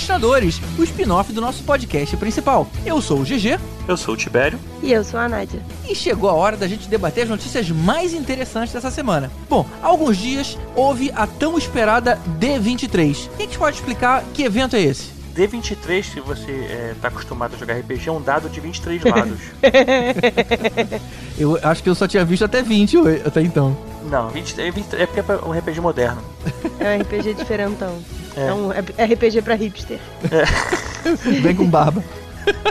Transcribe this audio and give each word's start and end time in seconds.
Responde 0.00 0.20
Crastinadores, 0.20 0.60
o 0.78 0.82
spin-off 0.82 1.32
do 1.32 1.40
nosso 1.40 1.62
podcast 1.62 2.16
principal. 2.16 2.66
Eu 2.86 3.00
sou 3.02 3.20
o 3.20 3.22
GG. 3.22 3.58
Eu 3.86 3.96
sou 3.96 4.14
o 4.14 4.16
Tibério. 4.16 4.58
E 4.82 4.92
eu 4.92 5.04
sou 5.04 5.20
a 5.20 5.28
Nádia. 5.28 5.60
E 5.88 5.94
chegou 5.94 6.30
a 6.30 6.32
hora 6.32 6.56
da 6.56 6.66
gente 6.66 6.88
debater 6.88 7.24
as 7.24 7.28
notícias 7.28 7.68
mais 7.70 8.14
interessantes 8.14 8.72
dessa 8.72 8.90
semana. 8.90 9.30
Bom, 9.48 9.66
há 9.82 9.86
alguns 9.86 10.16
dias 10.16 10.58
houve 10.74 11.12
a 11.14 11.26
tão 11.26 11.58
esperada 11.58 12.18
D23. 12.40 13.28
Quem 13.36 13.46
que 13.48 13.58
pode 13.58 13.76
explicar 13.76 14.24
que 14.32 14.42
evento 14.42 14.74
é 14.74 14.80
esse? 14.80 15.10
D23, 15.36 16.02
se 16.02 16.20
você 16.20 16.92
está 16.92 17.08
acostumado 17.08 17.54
a 17.54 17.58
jogar 17.58 17.74
RPG, 17.74 18.08
é 18.08 18.12
um 18.12 18.22
dado 18.22 18.48
de 18.48 18.58
23 18.58 19.04
lados. 19.04 19.38
eu 21.38 21.58
acho 21.62 21.82
que 21.82 21.88
eu 21.88 21.94
só 21.94 22.08
tinha 22.08 22.24
visto 22.24 22.44
até 22.44 22.62
20 22.62 22.96
até 23.26 23.42
então. 23.42 23.76
Não, 24.10 24.28
20, 24.30 24.60
é, 24.60 24.70
20, 24.70 24.94
é 24.94 25.06
porque 25.06 25.20
é 25.20 25.36
um 25.46 25.52
RPG 25.52 25.80
moderno. 25.80 26.22
É 26.80 26.96
um 26.96 27.00
RPG 27.02 27.34
diferentão. 27.34 27.98
É, 28.36 28.46
é 28.46 28.54
um 28.54 28.70
RPG 28.70 29.42
pra 29.42 29.54
hipster. 29.54 29.98
É. 30.30 31.40
Vem 31.40 31.54
com 31.54 31.66
barba. 31.66 32.04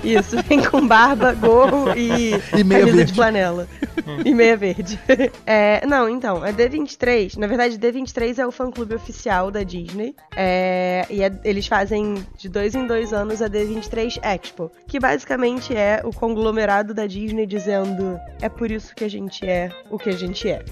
Isso, 0.04 0.42
vem 0.44 0.64
com 0.64 0.86
barba, 0.86 1.34
gorro 1.34 1.94
e, 1.96 2.32
e 2.58 2.64
meia 2.64 2.82
camisa 2.82 2.98
verde. 2.98 3.12
de 3.12 3.14
flanela. 3.14 3.68
e 4.26 4.34
meia 4.34 4.58
verde. 4.58 5.00
É, 5.46 5.86
não, 5.86 6.10
então, 6.10 6.44
a 6.44 6.52
D23, 6.52 7.38
na 7.38 7.48
verdade, 7.48 7.78
D23 7.78 8.40
é 8.40 8.48
o 8.48 8.52
fã-clube 8.52 8.96
oficial 8.96 9.52
da 9.52 9.64
Disney. 9.64 10.16
É, 10.36 11.06
e 11.10 11.24
é, 11.24 11.32
eles 11.44 11.68
fazem 11.68 12.26
de 12.38 12.50
dois 12.50 12.76
em 12.76 12.86
dois 12.86 13.14
anos 13.14 13.42
a 13.42 13.50
D23 13.50 14.20
Expo, 14.24 14.72
que 14.88 15.00
basicamente 15.00 15.76
é 15.76 16.02
o 16.04 16.14
conglomerado 16.14 16.94
da 16.94 17.06
Disney 17.06 17.46
dizendo 17.46 18.20
é 18.42 18.50
por 18.50 18.72
isso 18.72 18.96
que 18.96 19.04
a 19.04 19.10
gente 19.10 19.46
é 19.46 19.72
o 19.90 19.98
que 19.98 20.10
a 20.10 20.14
gente 20.14 20.50
é. 20.50 20.64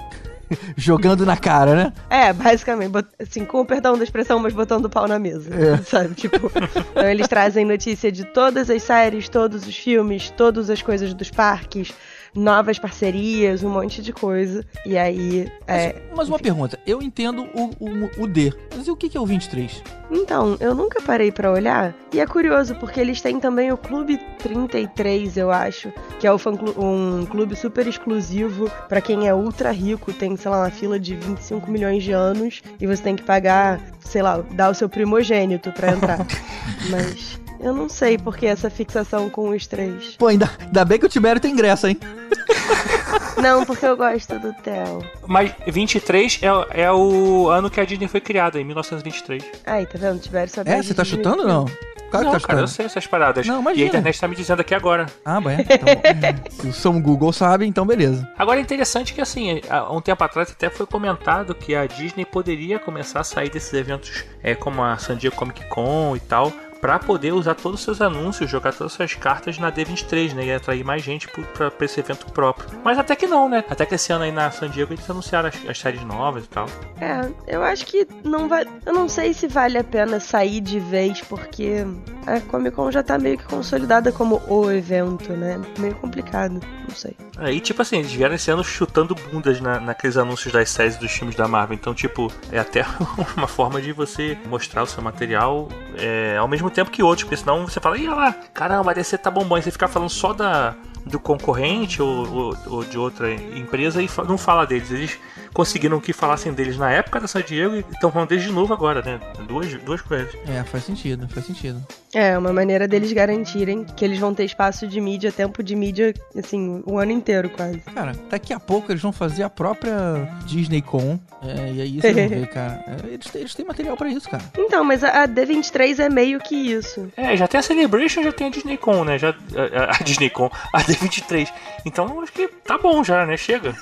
Jogando 0.76 1.26
na 1.26 1.38
cara, 1.38 1.76
né? 1.76 1.94
É, 2.09 2.34
basicamente, 2.34 2.92
assim, 3.20 3.45
com 3.45 3.62
o 3.62 3.66
perdão 3.66 3.98
da 3.98 4.03
expressão, 4.03 4.40
mas 4.40 4.53
botando 4.53 4.86
o 4.86 4.90
pau 4.90 5.08
na 5.08 5.20
mesa. 5.20 5.50
É. 5.53 5.78
Sabe? 5.84 6.16
Tipo, 6.16 6.52
então 6.92 7.09
eles 7.09 7.28
trazem 7.28 7.66
notícia 7.66 8.12
de 8.12 8.26
todas 8.26 8.70
as 8.70 8.84
séries, 8.84 9.30
todos 9.30 9.68
os 9.68 9.75
filmes, 9.75 10.30
todas 10.31 10.70
as 10.70 10.81
coisas 10.81 11.14
dos 11.14 11.30
parques, 11.30 11.94
novas 12.38 12.78
parcerias, 12.78 13.64
um 13.64 13.70
monte 13.70 14.02
de 14.02 14.14
coisa. 14.14 14.64
E 14.86 14.98
aí. 14.98 15.52
É... 15.68 15.94
Mas, 16.10 16.18
mas 16.18 16.30
uma 16.30 16.40
pergunta, 16.40 16.80
eu 16.86 17.02
entendo 17.02 17.48
o, 17.54 17.72
o, 17.80 18.24
o, 18.24 18.28
D, 18.28 18.54
mas 18.76 18.88
e 18.88 18.92
o 18.92 18.96
que 18.96 19.18
é 19.18 19.20
o 19.20 19.26
23? 19.26 19.84
Então, 20.12 20.56
eu 20.60 20.74
nunca 20.74 21.02
parei 21.02 21.32
para 21.32 21.52
olhar. 21.52 21.94
E 22.14 22.20
é 22.20 22.26
curioso, 22.26 22.76
porque 22.76 23.00
eles 23.00 23.20
têm 23.20 23.40
também 23.40 23.72
o 23.72 23.78
Clube 23.78 24.18
33, 24.40 25.36
eu 25.38 25.52
acho, 25.52 25.92
que 26.20 26.28
é 26.28 26.32
um 26.32 27.26
clube 27.26 27.56
super 27.56 27.86
exclusivo 27.88 28.72
para 28.88 29.02
quem 29.02 29.28
é 29.28 29.34
ultra 29.34 29.72
rico, 29.72 30.14
tem, 30.14 30.38
sei 30.38 30.52
lá, 30.52 30.60
uma 30.60 30.70
fila 30.70 31.00
de 31.00 31.16
25 31.16 31.70
milhões 31.70 32.04
de 32.04 32.12
anos 32.12 32.62
e 32.80 32.88
você 32.88 33.04
tem 33.04 33.16
que 33.16 33.24
pagar, 33.24 33.82
sei 34.00 34.22
lá, 34.22 34.38
dar 34.52 34.70
o 34.70 34.74
seu 34.74 34.88
primogênito 34.88 35.72
para 35.72 35.92
entrar. 35.92 36.20
Mas. 36.90 37.47
Eu 37.59 37.73
não 37.73 37.89
sei 37.89 38.17
por 38.17 38.38
que 38.38 38.45
essa 38.45 38.69
fixação 38.69 39.30
com 39.30 39.50
os 39.50 39.66
três. 39.67 40.16
Pô, 40.18 40.28
ainda, 40.28 40.50
ainda 40.59 40.85
bem 40.85 41.00
que 41.00 41.06
o 41.06 41.09
Tibério 41.09 41.41
tem 41.41 41.51
ingresso, 41.51 41.88
hein? 41.88 41.97
Não, 43.41 43.63
porque 43.66 43.85
eu 43.85 43.95
gosto 43.95 44.40
do 44.40 44.51
Theo. 44.53 45.06
Mas 45.28 45.53
23 45.67 46.40
é, 46.41 46.81
é 46.81 46.91
o 46.91 47.47
ano 47.50 47.69
que 47.69 47.79
a 47.79 47.85
Disney 47.85 48.07
foi 48.07 48.19
criada, 48.19 48.59
em 48.59 48.63
1923. 48.63 49.44
Aí, 49.66 49.85
tá 49.85 49.97
vendo? 49.97 50.19
Tibério 50.19 50.51
sabe. 50.51 50.72
É, 50.72 50.81
você 50.81 50.94
tá 50.94 51.03
chutando 51.03 51.44
ou 51.44 51.47
não? 51.47 51.66
Claro 52.09 52.25
não, 52.25 52.35
que 52.35 52.41
tá 52.41 52.47
cara, 52.47 52.62
eu 52.62 52.67
sei 52.67 52.85
essas 52.85 53.06
paradas. 53.06 53.46
Não, 53.46 53.59
imagina. 53.59 53.81
E 53.81 53.85
a 53.85 53.88
internet 53.90 54.19
tá 54.19 54.28
me 54.28 54.35
dizendo 54.35 54.62
aqui 54.62 54.73
agora. 54.73 55.07
Ah, 55.25 55.41
bom, 55.41 55.50
é. 55.50 55.57
Então, 55.69 56.51
se 56.51 56.67
o 56.67 56.73
São 56.73 57.01
Google 57.01 57.34
sabe, 57.34 57.66
então 57.66 57.85
beleza. 57.85 58.28
Agora 58.38 58.59
é 58.59 58.62
interessante 58.62 59.13
que, 59.13 59.22
assim, 59.22 59.62
há 59.69 59.91
um 59.91 60.01
tempo 60.01 60.23
atrás 60.23 60.50
até 60.50 60.69
foi 60.69 60.85
comentado 60.85 61.53
que 61.53 61.75
a 61.75 61.85
Disney 61.85 62.25
poderia 62.25 62.79
começar 62.79 63.19
a 63.19 63.23
sair 63.23 63.50
desses 63.50 63.73
eventos 63.73 64.23
é, 64.41 64.56
como 64.56 64.81
a 64.81 64.97
San 64.97 65.17
Diego 65.17 65.35
Comic 65.35 65.67
Con 65.67 66.16
e 66.16 66.19
tal, 66.19 66.53
para 66.80 67.00
poder 67.00 67.34
usar 67.34 67.56
todos 67.56 67.80
os 67.80 67.86
seus 67.86 68.02
anúncios, 68.02 68.50
jogar 68.50 68.74
todas 68.74 68.92
as 68.92 68.98
suas 68.98 69.14
cartas 69.14 69.58
na 69.58 69.72
D23, 69.72 70.34
né? 70.34 70.46
E 70.46 70.54
atrair 70.54 70.84
mais 70.84 71.04
gente 71.04 71.28
para 71.28 71.72
esse 71.82 72.00
evento 72.00 72.26
próprio. 72.32 72.70
Mas 72.84 72.98
até 72.98 73.16
que 73.16 73.28
não, 73.28 73.50
né? 73.50 73.64
Até 73.70 73.86
que 73.86 73.96
esse 73.96 74.12
ano 74.12 74.24
aí 74.24 74.32
na 74.32 74.50
San 74.52 74.70
Diego 74.70 74.94
eles 74.94 75.10
anunciaram 75.10 75.50
as, 75.50 75.70
as, 75.70 75.80
séries 75.80 76.04
novas 76.04 76.46
e 76.46 76.48
tal. 76.48 76.68
É, 77.00 77.30
eu 77.48 77.64
acho 77.64 77.86
que 77.86 78.08
não 78.24 78.48
vai. 78.48 78.66
Eu 78.86 78.94
não 78.94 79.10
sei 79.10 79.34
se 79.34 79.48
vale 79.48 79.78
a 79.78 79.84
pena 79.84 80.20
sair 80.20 80.62
de 80.62 80.80
vez, 80.80 81.22
porque 81.22 81.86
a 82.26 82.40
Comic 82.42 82.76
Con 82.76 82.92
já 82.92 83.04
tá 83.04 83.18
meio 83.18 83.38
que 83.38 83.46
consolidada 83.46 84.12
como 84.12 84.42
o 84.48 84.72
evento, 84.72 85.34
né? 85.34 85.59
Meio 85.80 85.96
complicado, 85.96 86.59
não 86.88 86.96
sei. 86.96 87.16
Aí, 87.40 87.59
tipo 87.59 87.81
assim, 87.81 87.98
eles 88.00 88.12
vieram 88.12 88.36
esse 88.36 88.50
ano 88.50 88.64
chutando 88.64 89.14
bundas 89.14 89.62
na, 89.62 89.80
naqueles 89.80 90.18
anúncios 90.18 90.52
das 90.52 90.70
séries 90.70 90.98
dos 90.98 91.12
filmes 91.12 91.36
da 91.36 91.48
Marvel. 91.48 91.75
Então, 91.75 91.94
tipo, 91.94 92.31
é 92.52 92.59
até 92.59 92.86
uma 93.38 93.48
forma 93.48 93.81
de 93.81 93.94
você 93.94 94.38
mostrar 94.48 94.84
o 94.84 94.88
seu 94.88 95.03
material 95.03 95.70
é, 95.97 96.38
ao 96.38 96.47
mesmo 96.47 96.70
tempo 96.70 96.90
que 96.90 97.03
outros, 97.03 97.24
porque 97.24 97.38
senão 97.38 97.68
você 97.68 97.80
fala, 97.80 97.97
ih, 97.97 98.08
olha 98.08 98.16
lá, 98.16 98.34
caramba, 98.53 98.92
a 98.92 98.94
DC 98.94 99.18
tá 99.20 99.30
bombando. 99.30 99.59
E 99.59 99.64
você 99.64 99.72
ficar 99.72 99.88
falando 99.88 100.09
só 100.09 100.34
da, 100.34 100.76
do 101.07 101.19
concorrente 101.19 102.01
ou, 102.01 102.28
ou, 102.28 102.57
ou, 102.68 102.84
de 102.84 102.97
outra 102.97 103.34
empresa 103.34 104.01
e 104.01 104.09
não 104.28 104.38
fala 104.38 104.66
deles. 104.66 104.91
Eles 104.91 105.19
conseguiram 105.53 106.00
que 106.00 106.13
falassem 106.13 106.53
deles 106.53 106.78
na 106.78 106.91
época 106.91 107.19
da 107.19 107.28
San 107.28 107.41
Diego 107.41 107.75
e 107.75 107.79
estão 107.79 108.12
falando 108.12 108.29
deles 108.29 108.44
de 108.44 108.51
novo 108.51 108.73
agora, 108.73 109.01
né? 109.01 109.19
Duas, 109.47 109.73
duas 109.81 110.01
coisas. 110.01 110.34
É, 110.47 110.63
faz 110.63 110.84
sentido, 110.84 111.28
faz 111.29 111.46
sentido. 111.46 111.84
É, 112.13 112.38
uma 112.38 112.53
maneira 112.53 112.88
deles 112.88 113.12
garantirem 113.12 113.84
que 113.84 114.03
eles 114.06 114.19
vão 114.19 114.34
ter 114.34 114.46
espaço 114.46 114.88
de 114.88 115.00
mídia, 115.01 115.31
tempo 115.31 115.62
de 115.62 115.75
mídia, 115.75 116.13
assim, 116.38 116.81
o 116.85 116.97
ano 116.97 117.12
inteiro 117.12 117.50
quase. 117.50 117.79
Cara, 117.79 118.13
daqui 118.29 118.53
a 118.53 118.59
pouco 118.59 118.91
eles 118.91 119.01
vão 119.01 119.12
fazer 119.12 119.44
a 119.44 119.50
própria 119.50 120.28
Disney 120.46 120.81
Con. 120.81 121.19
É, 121.41 121.73
e 121.73 121.81
aí 121.81 122.01
você 122.01 122.13
vai 122.13 122.28
ver, 122.29 122.47
cara. 122.47 122.84
É, 122.88 123.13
eles, 123.13 123.29
têm, 123.29 123.41
eles 123.41 123.56
têm 123.56 123.66
material 123.66 123.97
pra 123.97 124.09
isso, 124.09 124.29
cara. 124.29 124.44
Então, 124.57 124.84
mas 124.84 125.03
a, 125.03 125.23
a 125.23 125.28
D23 125.28 126.00
é 126.00 126.09
meio 126.09 126.40
que 126.40 126.56
isso. 126.56 127.12
É, 127.17 127.35
já 127.35 127.47
tem 127.47 127.59
a 127.59 127.63
Celebration, 127.63 128.23
já 128.23 128.31
tem 128.31 128.47
a 128.47 128.50
Disney 128.50 128.78
Con, 128.78 129.03
né? 129.03 129.17
Já, 129.19 129.29
a, 129.29 129.97
a 130.00 130.03
Disney 130.03 130.29
Con, 130.29 130.50
a 130.73 130.81
D23. 130.97 131.47
Então 131.85 132.22
acho 132.22 132.31
que 132.31 132.47
tá 132.47 132.78
bom 132.78 133.03
já, 133.03 133.25
né? 133.25 133.38
Chega. 133.38 133.75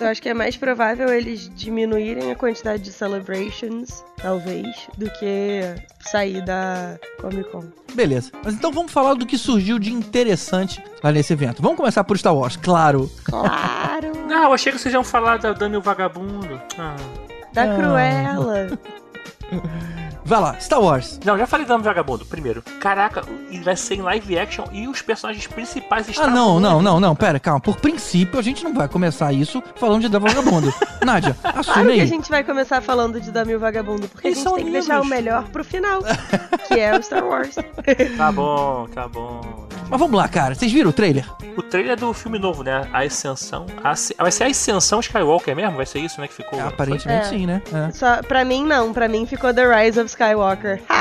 Eu 0.00 0.08
acho 0.08 0.22
que 0.22 0.28
é 0.28 0.34
mais 0.34 0.56
provável 0.56 1.08
eles 1.08 1.50
diminuírem 1.54 2.30
a 2.30 2.36
quantidade 2.36 2.82
de 2.82 2.92
celebrations, 2.92 4.04
talvez, 4.16 4.88
do 4.96 5.10
que 5.10 5.60
sair 6.00 6.42
da 6.44 6.98
Comic 7.20 7.50
Con. 7.50 7.64
Beleza. 7.94 8.30
Mas 8.44 8.54
então 8.54 8.70
vamos 8.70 8.92
falar 8.92 9.14
do 9.14 9.26
que 9.26 9.38
surgiu 9.38 9.78
de 9.78 9.92
interessante 9.92 10.82
lá 11.02 11.10
nesse 11.10 11.32
evento. 11.32 11.62
Vamos 11.62 11.76
começar 11.76 12.04
por 12.04 12.18
Star 12.18 12.34
Wars, 12.34 12.56
claro. 12.56 13.10
Claro. 13.24 14.12
Não, 14.28 14.44
eu 14.44 14.52
achei 14.52 14.72
que 14.72 14.78
vocês 14.78 14.92
iam 14.92 15.04
falar 15.04 15.38
da 15.38 15.52
Dani 15.52 15.76
o 15.76 15.80
Vagabundo. 15.80 16.60
Ah. 16.78 16.96
Da 17.52 17.62
ah. 17.62 17.76
Cruella. 17.76 18.78
Vai 20.28 20.40
lá, 20.42 20.60
Star 20.60 20.78
Wars. 20.78 21.18
Não, 21.24 21.38
já 21.38 21.46
falei 21.46 21.64
Dama 21.64 21.82
Vagabundo, 21.82 22.26
primeiro. 22.26 22.60
Caraca, 22.80 23.22
e 23.50 23.58
vai 23.60 23.74
ser 23.74 23.94
em 23.94 24.02
live 24.02 24.38
action 24.38 24.66
e 24.70 24.86
os 24.86 25.00
personagens 25.00 25.46
principais 25.46 26.06
estão. 26.06 26.26
Ah, 26.26 26.30
não, 26.30 26.60
não, 26.60 26.82
não, 26.82 27.00
não, 27.00 27.16
pera, 27.16 27.40
calma. 27.40 27.58
Por 27.60 27.76
princípio, 27.76 28.38
a 28.38 28.42
gente 28.42 28.62
não 28.62 28.74
vai 28.74 28.88
começar 28.88 29.32
isso 29.32 29.62
falando 29.76 30.02
de 30.02 30.10
Dama 30.10 30.28
Vagabundo. 30.28 30.70
Nádia, 31.02 31.34
assume 31.42 31.64
claro 31.64 31.88
aí. 31.88 31.96
que 31.96 32.02
a 32.02 32.06
gente 32.06 32.28
vai 32.28 32.44
começar 32.44 32.82
falando 32.82 33.18
de 33.18 33.30
Dama 33.30 33.56
Vagabundo, 33.56 34.06
porque 34.06 34.28
Eles 34.28 34.38
a 34.38 34.50
gente 34.50 34.54
tem 34.56 34.64
que 34.66 34.72
deixar 34.72 35.00
o 35.00 35.06
melhor 35.06 35.44
pro 35.48 35.64
final, 35.64 36.02
que 36.68 36.78
é 36.78 36.94
o 36.94 37.02
Star 37.02 37.24
Wars. 37.24 37.54
tá 38.18 38.30
bom, 38.30 38.86
tá 38.94 39.08
bom. 39.08 39.67
Mas 39.90 39.98
vamos 39.98 40.16
lá, 40.16 40.28
cara. 40.28 40.54
Vocês 40.54 40.70
viram 40.70 40.90
o 40.90 40.92
trailer? 40.92 41.24
O 41.56 41.62
trailer 41.62 41.92
é 41.92 41.96
do 41.96 42.12
filme 42.12 42.38
novo, 42.38 42.62
né? 42.62 42.86
A 42.92 43.00
Ascensão. 43.00 43.66
A... 43.82 43.94
Vai 44.22 44.30
ser 44.30 44.44
a 44.44 44.46
Ascensão 44.48 45.00
Skywalker 45.00 45.56
mesmo? 45.56 45.76
Vai 45.76 45.86
ser 45.86 46.00
isso, 46.00 46.20
né? 46.20 46.28
Que 46.28 46.34
ficou. 46.34 46.58
É, 46.58 46.62
aparentemente 46.62 47.26
é. 47.26 47.28
sim, 47.30 47.46
né? 47.46 47.62
É. 47.72 47.90
Só, 47.92 48.22
pra 48.22 48.44
mim, 48.44 48.64
não. 48.64 48.92
Pra 48.92 49.08
mim 49.08 49.24
ficou 49.26 49.52
The 49.54 49.64
Rise 49.66 49.98
of 49.98 50.08
Skywalker. 50.10 50.82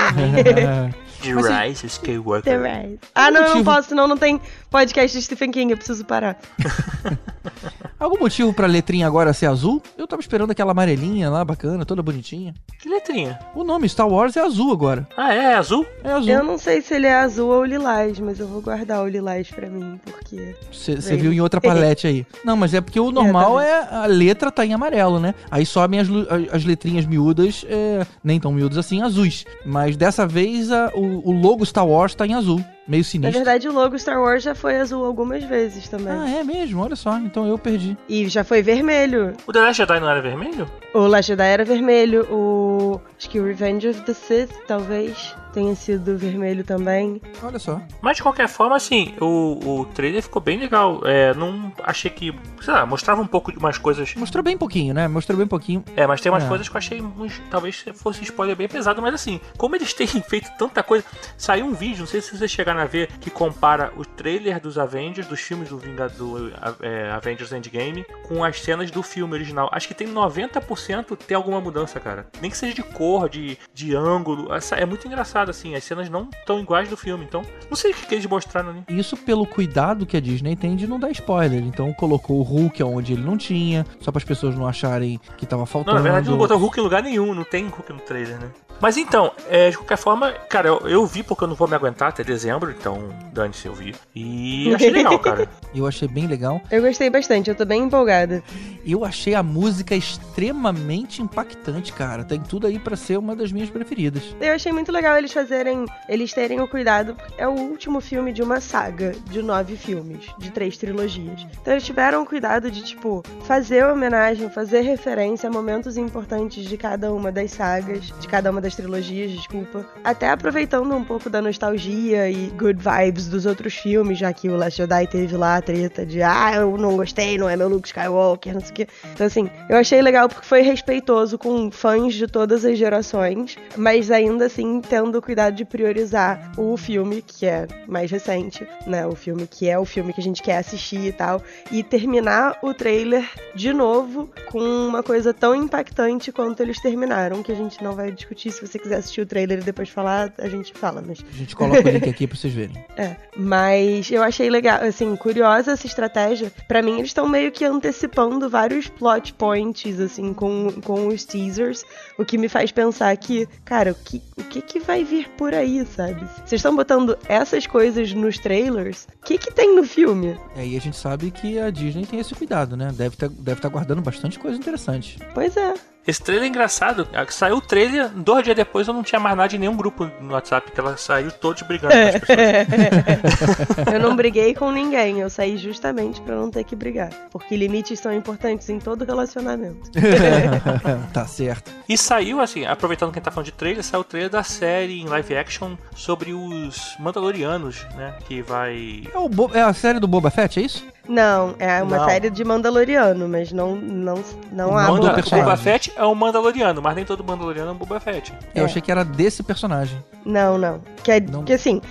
The 1.22 1.34
Rise 1.34 1.86
of 1.86 1.88
Skywalker. 1.88 2.44
The 2.44 2.58
Rise. 2.58 3.00
Ah, 3.14 3.30
não, 3.30 3.42
eu 3.42 3.56
não 3.56 3.64
posso, 3.64 3.90
senão 3.90 4.08
não 4.08 4.18
tem 4.18 4.40
podcast 4.70 5.18
de 5.18 5.24
Stephen 5.24 5.52
King, 5.52 5.72
eu 5.72 5.78
preciso 5.78 6.06
parar. 6.06 6.38
Algum 8.00 8.20
motivo 8.20 8.54
pra 8.54 8.68
letrinha 8.68 9.08
agora 9.08 9.34
ser 9.34 9.48
azul? 9.48 9.82
Eu 9.98 10.06
tava 10.06 10.22
esperando 10.22 10.52
aquela 10.52 10.72
amarelinha 10.72 11.32
lá, 11.32 11.44
bacana, 11.44 11.84
toda 11.84 12.04
bonitinha. 12.04 12.54
Que 12.80 12.88
letrinha? 12.88 13.40
O 13.56 13.64
nome 13.64 13.90
Star 13.90 14.08
Wars 14.08 14.38
é 14.38 14.42
azul 14.42 14.72
agora. 14.72 15.08
Ah, 15.18 15.34
é? 15.34 15.38
É 15.38 15.56
azul? 15.56 15.84
É 16.04 16.12
azul. 16.12 16.30
Eu 16.30 16.44
não 16.44 16.60
sei 16.60 16.82
se 16.82 16.94
ele 16.94 17.08
é 17.08 17.16
azul 17.16 17.50
ou 17.50 17.66
lilás, 17.66 18.20
mas 18.20 18.40
eu 18.40 18.48
vou 18.48 18.62
guardar 18.62 19.04
o 19.04 19.08
lilás 19.08 19.50
pra 19.50 19.68
mim, 19.68 20.00
porque... 20.04 20.56
Você 20.72 21.18
viu 21.18 21.34
em 21.34 21.42
outra 21.42 21.60
palete 21.60 22.06
aí. 22.06 22.26
Não, 22.46 22.56
mas 22.56 22.74
é 22.74 22.82
porque 22.82 23.00
o 23.00 23.12
normal 23.12 23.60
é, 23.60 23.70
é, 23.70 23.96
a 23.96 24.06
letra 24.06 24.52
tá 24.52 24.66
em 24.66 24.74
amarelo, 24.74 25.20
né? 25.20 25.34
Aí 25.50 25.66
sobem 25.66 26.00
as, 26.00 26.08
as 26.52 26.64
letrinhas 26.64 27.06
miúdas, 27.06 27.66
é, 27.68 28.06
nem 28.24 28.40
tão 28.40 28.52
miúdas 28.52 28.78
assim, 28.78 29.02
azuis. 29.02 29.44
Mas 29.66 29.98
dessa 29.98 30.28
vez 30.28 30.72
a, 30.72 30.92
o, 30.94 31.30
o 31.30 31.32
logo 31.32 31.66
Star 31.66 31.88
Wars 31.88 32.14
tá 32.14 32.28
em 32.28 32.36
azul 32.36 32.64
meio 32.88 33.04
sinistro. 33.04 33.40
Na 33.40 33.46
verdade, 33.46 33.68
o 33.68 33.74
logo 33.74 33.98
Star 34.00 34.22
Wars 34.22 34.44
já 34.44 34.56
foi 34.56 34.78
azul 34.78 35.06
algumas 35.06 35.44
vezes 35.44 35.88
também. 35.90 36.14
Ah, 36.14 36.30
é 36.30 36.44
mesmo? 36.44 36.82
Olha 36.82 36.96
só, 36.96 37.18
então 37.18 37.46
eu 37.48 37.58
perdi. 37.58 37.98
E 38.08 38.28
já 38.28 38.44
foi 38.44 38.62
vermelho. 38.62 39.34
O 39.46 39.52
The 39.52 39.60
Last 39.60 39.78
Jedi 39.78 40.00
não 40.00 40.10
era 40.10 40.22
vermelho? 40.22 40.70
O 40.94 41.00
Last 41.08 41.28
Jedi 41.32 41.48
era 41.48 41.66
vermelho, 41.66 42.24
o... 42.32 43.02
Acho 43.18 43.30
que 43.30 43.40
o 43.40 43.46
Revenge 43.46 43.90
of 43.90 44.02
the 44.02 44.14
Sith, 44.14 44.52
talvez, 44.68 45.36
tenha 45.58 45.76
sido 45.76 46.16
vermelho 46.16 46.64
também. 46.64 47.20
Olha 47.42 47.58
só. 47.58 47.82
Mas 48.00 48.18
de 48.18 48.22
qualquer 48.24 48.48
forma, 48.48 48.76
assim, 48.76 49.16
o, 49.20 49.80
o 49.82 49.86
trailer 49.86 50.22
ficou 50.22 50.40
bem 50.40 50.60
legal. 50.60 51.02
É, 51.04 51.34
não 51.34 51.72
achei 51.84 52.12
que. 52.12 52.32
Sei 52.62 52.72
lá, 52.72 52.86
mostrava 52.86 53.20
um 53.22 53.26
pouco 53.26 53.52
de 53.52 53.58
umas 53.58 53.80
coisas. 53.80 54.14
Mostrou 54.14 54.44
bem 54.44 54.56
pouquinho, 54.56 54.94
né? 54.94 55.08
Mostrou 55.08 55.36
bem 55.36 55.48
pouquinho. 55.48 55.84
É, 55.96 56.06
mas 56.06 56.22
tem 56.22 56.32
umas 56.32 56.44
É. 56.44 56.48
coisas 56.48 56.70
que 56.70 56.76
eu 56.76 56.78
achei. 56.78 57.02
uns- 57.02 57.42
talvez 57.50 57.84
fosse 57.96 58.24
spoiler 58.24 58.56
bem 58.56 58.68
pesado, 58.68 59.02
mas 59.02 59.16
assim, 59.16 59.40
como 59.58 59.76
eles 59.76 59.94
têm 59.96 60.06
feito 60.22 60.48
tanta 60.60 60.84
coisa. 60.84 61.04
Saiu 61.36 61.66
um 61.66 61.74
vídeo, 61.74 62.02
não 62.02 62.08
sei 62.08 62.22
se 62.22 62.38
vocês 62.38 62.52
chegaram 62.52 62.80
a 62.82 62.86
ver, 62.86 63.08
que 63.20 63.32
compara 63.32 63.92
o 63.98 64.06
trailer 64.06 64.60
dos 64.62 64.78
Avengers, 64.78 65.26
dos 65.26 65.40
filmes 65.42 65.70
do 65.70 65.80
Vingador 65.80 66.52
é, 66.82 67.10
Avengers 67.12 67.52
Endgame, 67.52 68.06
com 68.28 68.44
as 68.44 68.62
cenas 68.62 68.92
do 68.92 69.02
filme 69.02 69.34
original. 69.34 69.70
Acho 69.72 69.88
que 69.88 69.96
tem 69.96 70.08
90% 70.08 71.18
tem 71.26 71.36
alguma 71.36 71.60
mudança, 71.60 72.00
cara. 72.00 72.28
Nem 72.42 72.52
que 72.52 72.58
seja 72.58 72.74
de 72.76 72.84
cor, 72.84 73.28
de, 73.28 73.58
de 73.74 73.96
ângulo. 73.96 74.54
Essa- 74.54 74.76
É 74.76 74.86
muito 74.86 75.08
engraçado, 75.08 75.47
assim. 75.50 75.76
As 75.76 75.84
cenas 75.84 76.10
não 76.10 76.30
estão 76.30 76.60
iguais 76.60 76.90
do 76.90 76.98
filme. 76.98 77.26
Então, 77.26 77.42
não 77.70 77.76
sei 77.76 77.92
o 77.92 77.94
que 77.94 78.06
que 78.06 78.16
eles 78.16 78.26
mostraram 78.26 78.70
ali. 78.70 78.84
Isso 78.90 79.16
pelo 79.18 79.46
cuidado 79.46 80.06
que 80.06 80.18
a 80.18 80.22
Disney 80.22 80.56
tem 80.56 80.76
de 80.76 80.88
não 80.88 81.00
dar 81.00 81.12
spoiler. 81.12 81.64
Então 81.64 81.92
colocou 81.94 82.40
o 82.40 82.44
Hulk 82.44 82.82
onde 82.84 83.14
ele 83.14 83.24
não 83.24 83.38
tinha, 83.38 83.86
só 84.00 84.12
para 84.12 84.20
as 84.20 84.24
pessoas 84.26 84.56
não 84.56 84.68
acharem 84.68 85.20
que 85.38 85.46
tava 85.46 85.62
Não, 85.62 85.66
faltando. 85.68 85.96
na 85.98 86.02
verdade 86.02 86.30
não 86.30 86.38
botou 86.38 86.58
Hulk 86.58 86.80
em 86.80 86.84
lugar 86.84 87.04
nenhum, 87.04 87.34
não 87.34 87.44
tem 87.44 87.68
Hulk 87.68 87.94
no 87.94 88.00
trailer, 88.00 88.40
né? 88.40 88.50
Mas 88.80 88.98
então, 88.98 89.32
é, 89.50 89.70
de 89.70 89.78
qualquer 89.78 89.98
forma, 89.98 90.32
cara, 90.32 90.68
eu, 90.68 90.80
eu 90.88 91.06
vi 91.06 91.24
porque 91.24 91.44
eu 91.44 91.48
não 91.48 91.56
vou 91.56 91.68
me 91.68 91.76
aguentar 91.76 92.10
até 92.10 92.24
dezembro, 92.24 92.72
então 92.72 93.10
dane-se 93.34 93.68
eu 93.68 93.74
vi. 93.74 93.96
E 94.16 94.74
achei 94.74 94.92
legal, 94.92 95.18
cara. 95.20 95.48
Eu 95.74 95.88
achei 95.88 96.08
bem 96.08 96.28
legal. 96.28 96.62
Eu 96.72 96.82
gostei 96.82 97.10
bastante, 97.10 97.50
eu 97.50 97.56
tô 97.56 97.66
bem 97.66 97.84
empolgada. 97.84 98.44
Eu 98.86 99.04
achei 99.04 99.36
a 99.36 99.44
música 99.44 99.96
extremamente 99.96 101.22
impactante, 101.22 101.92
cara. 101.92 102.24
Tem 102.24 102.40
tudo 102.40 102.68
aí 102.68 102.80
para 102.80 102.96
ser 102.96 103.18
uma 103.18 103.36
das 103.36 103.52
minhas 103.52 103.70
preferidas. 103.70 104.24
Eu 104.40 104.54
achei 104.54 104.72
muito 104.72 104.92
legal 104.92 105.18
eles 105.18 105.34
fazerem, 105.34 105.86
eles 106.08 106.34
terem 106.34 106.62
o 106.62 106.68
cuidado, 106.68 107.16
porque 107.16 107.34
é 107.38 107.48
o 107.48 107.52
último 107.52 108.00
filme 108.00 108.32
de 108.32 108.42
uma 108.42 108.62
saga 108.62 109.14
de 109.30 109.42
nove 109.42 109.76
filmes, 109.76 110.26
de 110.38 110.52
três 110.52 110.78
trilogias. 110.78 111.46
Então 111.62 111.74
eles 111.74 111.84
tiveram 111.84 112.22
o 112.22 112.26
cuidado 112.26 112.72
de, 112.72 112.84
tipo, 112.84 113.24
fazer 113.44 113.86
homenagem, 113.86 114.50
fazer 114.50 114.82
referência 114.82 115.50
a 115.50 115.52
momentos 115.52 115.98
importantes 115.98 116.66
de 116.66 116.78
cada 116.78 117.12
uma 117.12 117.32
das 117.32 117.52
sagas, 117.52 118.14
de 118.20 118.28
cada 118.28 118.52
uma 118.52 118.62
das 118.62 118.67
trilogias, 118.76 119.32
desculpa. 119.32 119.86
Até 120.04 120.30
aproveitando 120.30 120.94
um 120.94 121.04
pouco 121.04 121.30
da 121.30 121.42
nostalgia 121.42 122.30
e 122.30 122.48
good 122.58 122.80
vibes 122.82 123.28
dos 123.28 123.46
outros 123.46 123.76
filmes, 123.76 124.18
já 124.18 124.32
que 124.34 124.50
o 124.50 124.56
Last 124.56 124.78
Jedi 124.78 125.08
teve 125.08 125.36
lá 125.38 125.58
a 125.58 125.62
treta 125.62 126.06
de, 126.06 126.22
ah, 126.22 126.54
eu 126.56 126.78
não 126.78 126.96
gostei, 126.96 127.38
não 127.38 127.50
é 127.50 127.56
meu 127.56 127.68
Luke 127.68 127.88
Skywalker, 127.88 128.54
não 128.54 128.62
sei 128.62 128.70
o 128.70 128.74
quê. 128.74 128.88
Então, 129.14 129.28
assim, 129.28 129.50
eu 129.70 129.78
achei 129.78 130.02
legal 130.02 130.28
porque 130.28 130.46
foi 130.46 130.62
respeitoso 130.62 131.38
com 131.38 131.72
fãs 131.72 132.14
de 132.14 132.28
todas 132.28 132.66
as 132.66 132.78
gerações, 132.78 133.58
mas 133.76 134.12
ainda 134.12 134.46
assim 134.46 134.82
tendo 134.82 135.22
cuidado 135.22 135.56
de 135.56 135.66
priorizar 135.66 136.52
o 136.58 136.76
filme, 136.78 137.22
que 137.22 137.46
é 137.46 137.68
mais 137.88 138.10
recente, 138.12 138.68
né? 138.86 139.06
O 139.06 139.16
filme 139.16 139.48
que 139.48 139.70
é 139.70 139.78
o 139.78 139.86
filme 139.86 140.14
que 140.14 140.22
a 140.22 140.24
gente 140.24 140.42
quer 140.42 140.58
assistir 140.58 141.06
e 141.06 141.12
tal, 141.12 141.42
e 141.72 141.84
terminar 141.84 142.58
o 142.62 142.74
trailer 142.74 143.28
de 143.56 143.74
novo 143.74 144.30
com 144.52 144.60
uma 144.60 145.04
coisa 145.04 145.34
tão 145.34 145.56
impactante 145.56 146.32
quanto 146.32 146.62
eles 146.62 146.80
terminaram, 146.80 147.44
que 147.44 147.52
a 147.52 147.56
gente 147.56 147.84
não 147.84 147.94
vai 147.94 148.12
discutir. 148.12 148.52
Se 148.58 148.66
você 148.66 148.80
quiser 148.80 148.96
assistir 148.96 149.22
o 149.22 149.26
trailer 149.26 149.60
e 149.60 149.62
depois 149.62 149.88
falar, 149.88 150.34
a 150.40 150.50
gente 150.50 150.74
fala, 150.74 151.04
mas 151.06 151.24
A 151.32 151.38
gente 151.38 151.56
coloca 151.56 151.88
o 151.88 151.92
link 151.92 152.10
aqui 152.10 152.26
para 152.26 152.36
vocês 152.36 152.52
verem. 152.52 152.76
é, 152.98 153.16
mas 153.36 154.10
eu 154.10 154.24
achei 154.24 154.50
legal, 154.50 154.82
assim, 154.82 155.16
curiosa 155.16 155.74
essa 155.74 155.86
estratégia. 155.86 156.52
Pra 156.68 156.82
mim, 156.82 156.96
eles 156.96 157.10
estão 157.10 157.28
meio 157.28 157.52
que 157.52 157.64
antecipando 157.64 158.50
vários 158.50 158.88
plot 158.88 159.34
points, 159.36 160.00
assim, 160.00 160.34
com, 160.34 160.72
com 160.84 161.08
os 161.08 161.24
teasers, 161.24 161.84
o 162.18 162.26
que 162.26 162.36
me 162.36 162.50
faz 162.50 162.72
pensar 162.72 163.16
que, 163.18 163.48
cara, 163.64 163.92
o 163.92 163.96
que, 163.96 164.24
o 164.36 164.44
que 164.44 164.60
que 164.60 164.80
vai 164.80 165.04
vir 165.04 165.30
por 165.38 165.54
aí, 165.54 165.86
sabe? 165.86 166.22
Vocês 166.38 166.54
estão 166.54 166.76
botando 166.76 167.16
essas 167.28 167.68
coisas 167.68 168.12
nos 168.12 168.40
trailers, 168.40 169.08
o 169.22 169.26
que 169.26 169.38
que 169.38 169.54
tem 169.54 169.76
no 169.76 169.84
filme? 169.84 170.36
E 170.56 170.62
aí 170.62 170.78
a 170.78 170.82
gente 170.82 170.98
sabe 170.98 171.30
que 171.30 171.60
a 171.60 171.70
Disney 171.70 172.08
tem 172.08 172.20
esse 172.20 172.34
cuidado, 172.34 172.76
né? 172.76 172.92
Deve 172.92 173.14
estar 173.14 173.30
deve 173.30 173.62
tá 173.62 173.70
guardando 173.70 174.02
bastante 174.02 174.40
coisa 174.40 174.58
interessante. 174.58 175.20
Pois 175.34 175.56
é. 175.56 175.74
Esse 176.08 176.22
trailer 176.24 176.46
é 176.46 176.48
engraçado. 176.48 177.08
Ah, 177.14 177.26
Saiu 177.30 177.58
o 177.58 177.62
trailer, 177.62 178.10
dois 178.10 178.44
dias 178.44 178.56
depois 178.56 178.88
eu 178.88 178.94
não 178.94 179.04
tinha 179.04 179.20
mais 179.20 179.36
nada 179.36 179.50
de 179.50 179.58
nenhum 179.58 179.76
grupo 179.76 180.10
no 180.22 180.34
WhatsApp, 180.34 180.72
que 180.72 180.80
ela 180.80 180.96
saiu 180.98 181.30
todos 181.32 181.62
brigando 181.64 181.94
com 181.94 182.00
as 182.00 182.16
pessoas. 182.20 183.88
eu 183.94 184.00
não 184.00 184.16
briguei 184.16 184.54
com 184.56 184.72
ninguém, 184.72 185.20
eu 185.20 185.30
saí 185.30 185.58
justamente 185.58 186.22
pra 186.22 186.36
não 186.36 186.50
ter 186.50 186.64
que 186.64 186.76
brigar. 186.76 187.10
Porque 187.32 187.56
limites 187.58 188.00
são 188.00 188.14
importantes 188.14 188.70
em 188.70 188.80
todo 188.80 189.04
relacionamento. 189.06 189.92
tá 191.14 191.26
certo. 191.26 191.72
E 191.88 191.98
saiu, 191.98 192.40
assim, 192.42 192.66
aproveitando 192.66 193.12
que 193.12 193.18
a 193.18 193.20
gente 193.20 193.26
tá 193.26 193.32
falando 193.32 193.46
de 193.46 193.52
trailer, 193.54 193.84
saiu 193.84 194.02
o 194.02 194.04
trailer 194.04 194.30
da 194.30 194.44
série 194.44 195.02
em 195.02 195.06
live 195.08 195.36
action 195.38 195.76
sobre 195.96 196.34
os 196.34 196.96
Mandalorianos, 197.00 197.86
né? 197.96 198.14
Que 198.28 198.42
vai. 198.42 199.04
É, 199.14 199.18
o 199.18 199.28
Bo- 199.30 199.52
é 199.54 199.62
a 199.62 199.74
série 199.74 200.00
do 200.00 200.08
Boba 200.08 200.30
Fett, 200.30 200.60
é 200.60 200.64
isso? 200.64 200.86
Não, 201.08 201.56
é 201.58 201.82
uma 201.82 201.98
Não. 202.00 202.06
série 202.06 202.30
de 202.30 202.44
Mandaloriano, 202.44 203.30
mas 203.30 203.52
não, 203.52 203.76
não, 203.76 204.16
não 204.52 204.72
O 204.72 204.78
há 204.78 204.88
nome 204.88 205.00
do 205.02 205.08
o 205.08 205.14
personagem. 205.14 205.46
Boba 205.46 205.58
Fett 205.58 205.94
é 205.96 206.06
um 206.06 206.14
Mandaloriano, 206.14 206.82
mas 206.82 206.96
nem 206.96 207.06
todo 207.06 207.24
Mandaloriano 207.24 207.70
é 207.70 207.74
um 207.74 207.78
Boba 207.78 208.00
Fett. 208.00 208.34
Eu 208.54 208.64
É. 208.64 208.66
achei 208.66 208.82
que 208.82 208.92
era 208.92 209.06
desse 209.06 209.42
personagem. 209.42 209.98
Não, 210.26 210.58
não. 210.58 210.82
Que, 211.04 211.12
é, 211.14 211.20
Não. 211.22 211.44
que 211.44 211.54
assim, 211.54 211.82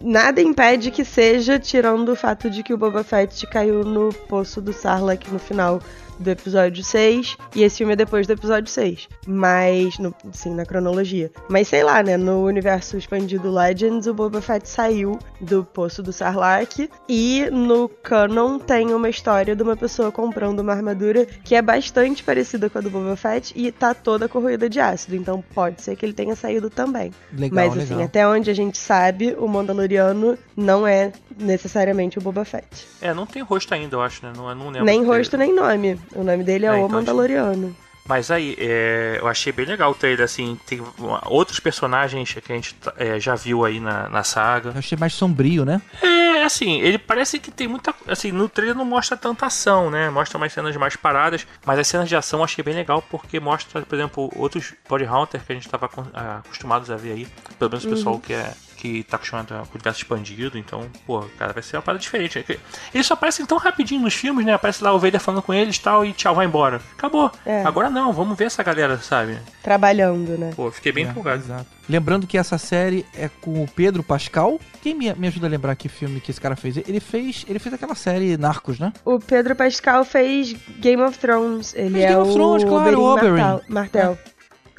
nada 0.00 0.40
impede 0.42 0.90
que 0.90 1.04
seja, 1.04 1.58
tirando 1.58 2.10
o 2.10 2.16
fato 2.16 2.50
de 2.50 2.62
que 2.62 2.74
o 2.74 2.76
Boba 2.78 3.02
Fett 3.02 3.46
caiu 3.46 3.84
no 3.84 4.12
poço 4.28 4.60
do 4.60 4.72
Sarlacc 4.72 5.26
no 5.32 5.38
final 5.38 5.80
do 6.18 6.30
episódio 6.30 6.82
6, 6.84 7.36
e 7.54 7.62
esse 7.62 7.78
filme 7.78 7.92
é 7.92 7.96
depois 7.96 8.26
do 8.26 8.32
episódio 8.32 8.70
6. 8.70 9.08
Mas, 9.26 9.98
no, 9.98 10.14
sim, 10.32 10.54
na 10.54 10.64
cronologia. 10.64 11.30
Mas 11.48 11.68
sei 11.68 11.82
lá, 11.82 12.02
né, 12.02 12.16
no 12.16 12.44
universo 12.44 12.96
expandido 12.96 13.50
Legends, 13.50 14.06
o 14.06 14.14
Boba 14.14 14.40
Fett 14.40 14.68
saiu 14.68 15.18
do 15.40 15.64
poço 15.64 16.02
do 16.02 16.12
Sarlacc, 16.12 16.88
e 17.08 17.48
no 17.50 17.88
canon 17.88 18.58
tem 18.58 18.94
uma 18.94 19.08
história 19.08 19.56
de 19.56 19.62
uma 19.62 19.76
pessoa 19.76 20.12
comprando 20.12 20.60
uma 20.60 20.72
armadura 20.72 21.26
que 21.26 21.54
é 21.54 21.62
bastante 21.62 22.22
parecida 22.22 22.68
com 22.68 22.78
a 22.78 22.80
do 22.80 22.90
Boba 22.90 23.16
Fett, 23.16 23.52
e 23.56 23.70
tá 23.72 23.94
toda 23.94 24.28
corroída 24.28 24.68
de 24.68 24.80
ácido, 24.80 25.16
então 25.16 25.42
pode 25.54 25.82
ser 25.82 25.96
que 25.96 26.04
ele 26.04 26.12
tenha 26.12 26.34
saído 26.36 26.70
também. 26.70 27.12
Legal, 27.32 27.50
Mas 27.54 27.74
legal. 27.74 27.84
assim, 27.84 28.04
até 28.04 28.26
onde 28.26 28.50
a 28.50 28.54
gente 28.54 28.78
sabe, 28.78 29.34
o 29.38 29.46
Mandaloriano 29.48 30.38
não 30.56 30.86
é 30.86 31.12
necessariamente 31.38 32.18
o 32.18 32.20
Boba 32.20 32.44
Fett. 32.44 32.86
É, 33.00 33.12
não 33.12 33.26
tem 33.26 33.42
rosto 33.42 33.72
ainda, 33.74 33.96
eu 33.96 34.02
acho, 34.02 34.24
né? 34.24 34.32
Não, 34.36 34.54
não 34.54 34.66
lembro. 34.66 34.84
nem 34.84 35.04
rosto, 35.04 35.36
nem 35.36 35.54
nome. 35.54 35.98
O 36.14 36.22
nome 36.24 36.44
dele 36.44 36.66
é, 36.66 36.68
É, 36.68 36.72
o 36.72 36.76
então 36.78 36.88
Mandaloriano. 36.90 37.76
Mas 38.04 38.32
aí, 38.32 38.56
é, 38.58 39.18
eu 39.20 39.28
achei 39.28 39.52
bem 39.52 39.64
legal 39.64 39.92
o 39.92 39.94
trailer, 39.94 40.24
assim, 40.24 40.58
tem 40.66 40.82
uma- 40.98 41.22
outros 41.26 41.60
personagens 41.60 42.32
que 42.32 42.52
a 42.52 42.56
gente 42.56 42.74
é, 42.96 43.20
já 43.20 43.36
viu 43.36 43.64
aí 43.64 43.78
na, 43.78 44.08
na 44.08 44.24
saga. 44.24 44.70
Eu 44.70 44.78
achei 44.78 44.98
mais 44.98 45.14
sombrio, 45.14 45.64
né? 45.64 45.80
É, 46.02 46.42
assim, 46.42 46.80
ele 46.80 46.98
parece 46.98 47.38
que 47.38 47.52
tem 47.52 47.68
muita. 47.68 47.94
Assim, 48.08 48.32
no 48.32 48.48
trailer 48.48 48.74
não 48.74 48.84
mostra 48.84 49.16
tanta 49.16 49.46
ação, 49.46 49.88
né? 49.88 50.10
Mostra 50.10 50.36
umas 50.36 50.52
cenas 50.52 50.76
mais 50.76 50.96
paradas, 50.96 51.46
mas 51.64 51.78
as 51.78 51.86
cenas 51.86 52.08
de 52.08 52.16
ação 52.16 52.40
eu 52.40 52.44
achei 52.44 52.64
bem 52.64 52.74
legal 52.74 53.00
porque 53.08 53.38
mostra, 53.38 53.82
por 53.82 53.94
exemplo, 53.94 54.32
outros 54.34 54.74
Body 54.88 55.04
Hunter 55.04 55.40
que 55.46 55.52
a 55.52 55.54
gente 55.54 55.68
tava 55.68 55.86
acon- 55.86 56.06
ah, 56.12 56.38
acostumados 56.44 56.90
a 56.90 56.96
ver 56.96 57.12
aí. 57.12 57.28
Pelo 57.56 57.70
menos 57.70 57.84
o 57.84 57.88
pessoal 57.88 58.18
que 58.18 58.32
é. 58.32 58.52
Que 58.82 59.04
tá 59.04 59.14
acostumado 59.16 59.46
com 59.46 59.54
o 59.54 59.74
universo 59.74 60.00
expandido, 60.00 60.58
então, 60.58 60.88
pô, 61.06 61.20
cara, 61.38 61.52
vai 61.52 61.62
ser 61.62 61.76
uma 61.76 61.82
parada 61.82 62.02
diferente. 62.02 62.40
É 62.40 62.56
Eles 62.92 63.06
só 63.06 63.14
aparecem 63.14 63.46
tão 63.46 63.56
rapidinho 63.56 64.00
nos 64.02 64.12
filmes, 64.12 64.44
né? 64.44 64.54
Aparece 64.54 64.82
lá 64.82 64.92
o 64.92 64.98
Vader 64.98 65.20
falando 65.20 65.40
com 65.40 65.54
eles 65.54 65.76
e 65.76 65.80
tal, 65.80 66.04
e 66.04 66.12
tchau, 66.12 66.34
vai 66.34 66.46
embora. 66.46 66.80
Acabou. 66.98 67.30
É. 67.46 67.62
Agora 67.62 67.88
não, 67.88 68.12
vamos 68.12 68.36
ver 68.36 68.46
essa 68.46 68.60
galera, 68.64 68.98
sabe? 68.98 69.38
Trabalhando, 69.62 70.36
né? 70.36 70.52
Pô, 70.56 70.68
fiquei 70.72 70.90
bem 70.90 71.06
É, 71.06 71.10
empolgado. 71.10 71.44
Exato. 71.44 71.66
Lembrando 71.88 72.26
que 72.26 72.36
essa 72.36 72.58
série 72.58 73.06
é 73.14 73.28
com 73.40 73.62
o 73.62 73.68
Pedro 73.68 74.02
Pascal. 74.02 74.58
Quem 74.82 74.94
me, 74.96 75.12
me 75.14 75.28
ajuda 75.28 75.46
a 75.46 75.50
lembrar 75.50 75.76
que 75.76 75.88
filme 75.88 76.20
que 76.20 76.32
esse 76.32 76.40
cara 76.40 76.56
fez? 76.56 76.76
Ele 76.76 76.98
fez, 76.98 77.44
ele 77.48 77.60
fez 77.60 77.72
aquela 77.72 77.94
série 77.94 78.36
Narcos, 78.36 78.80
né? 78.80 78.92
O 79.04 79.20
Pedro 79.20 79.54
Pascal 79.54 80.04
fez 80.04 80.56
Game 80.80 81.00
of 81.02 81.16
Thrones. 81.18 81.72
Ele 81.74 81.90
Fez 81.92 82.04
é 82.04 82.08
Game 82.08 82.20
of 82.20 82.30
o 82.30 82.34
Thrones, 82.34 82.64
claro, 82.64 82.98
o 83.00 83.04
Oberyn 83.12 83.28
Oberyn. 83.30 83.42
Martel. 83.44 83.62
Martel. 83.68 84.18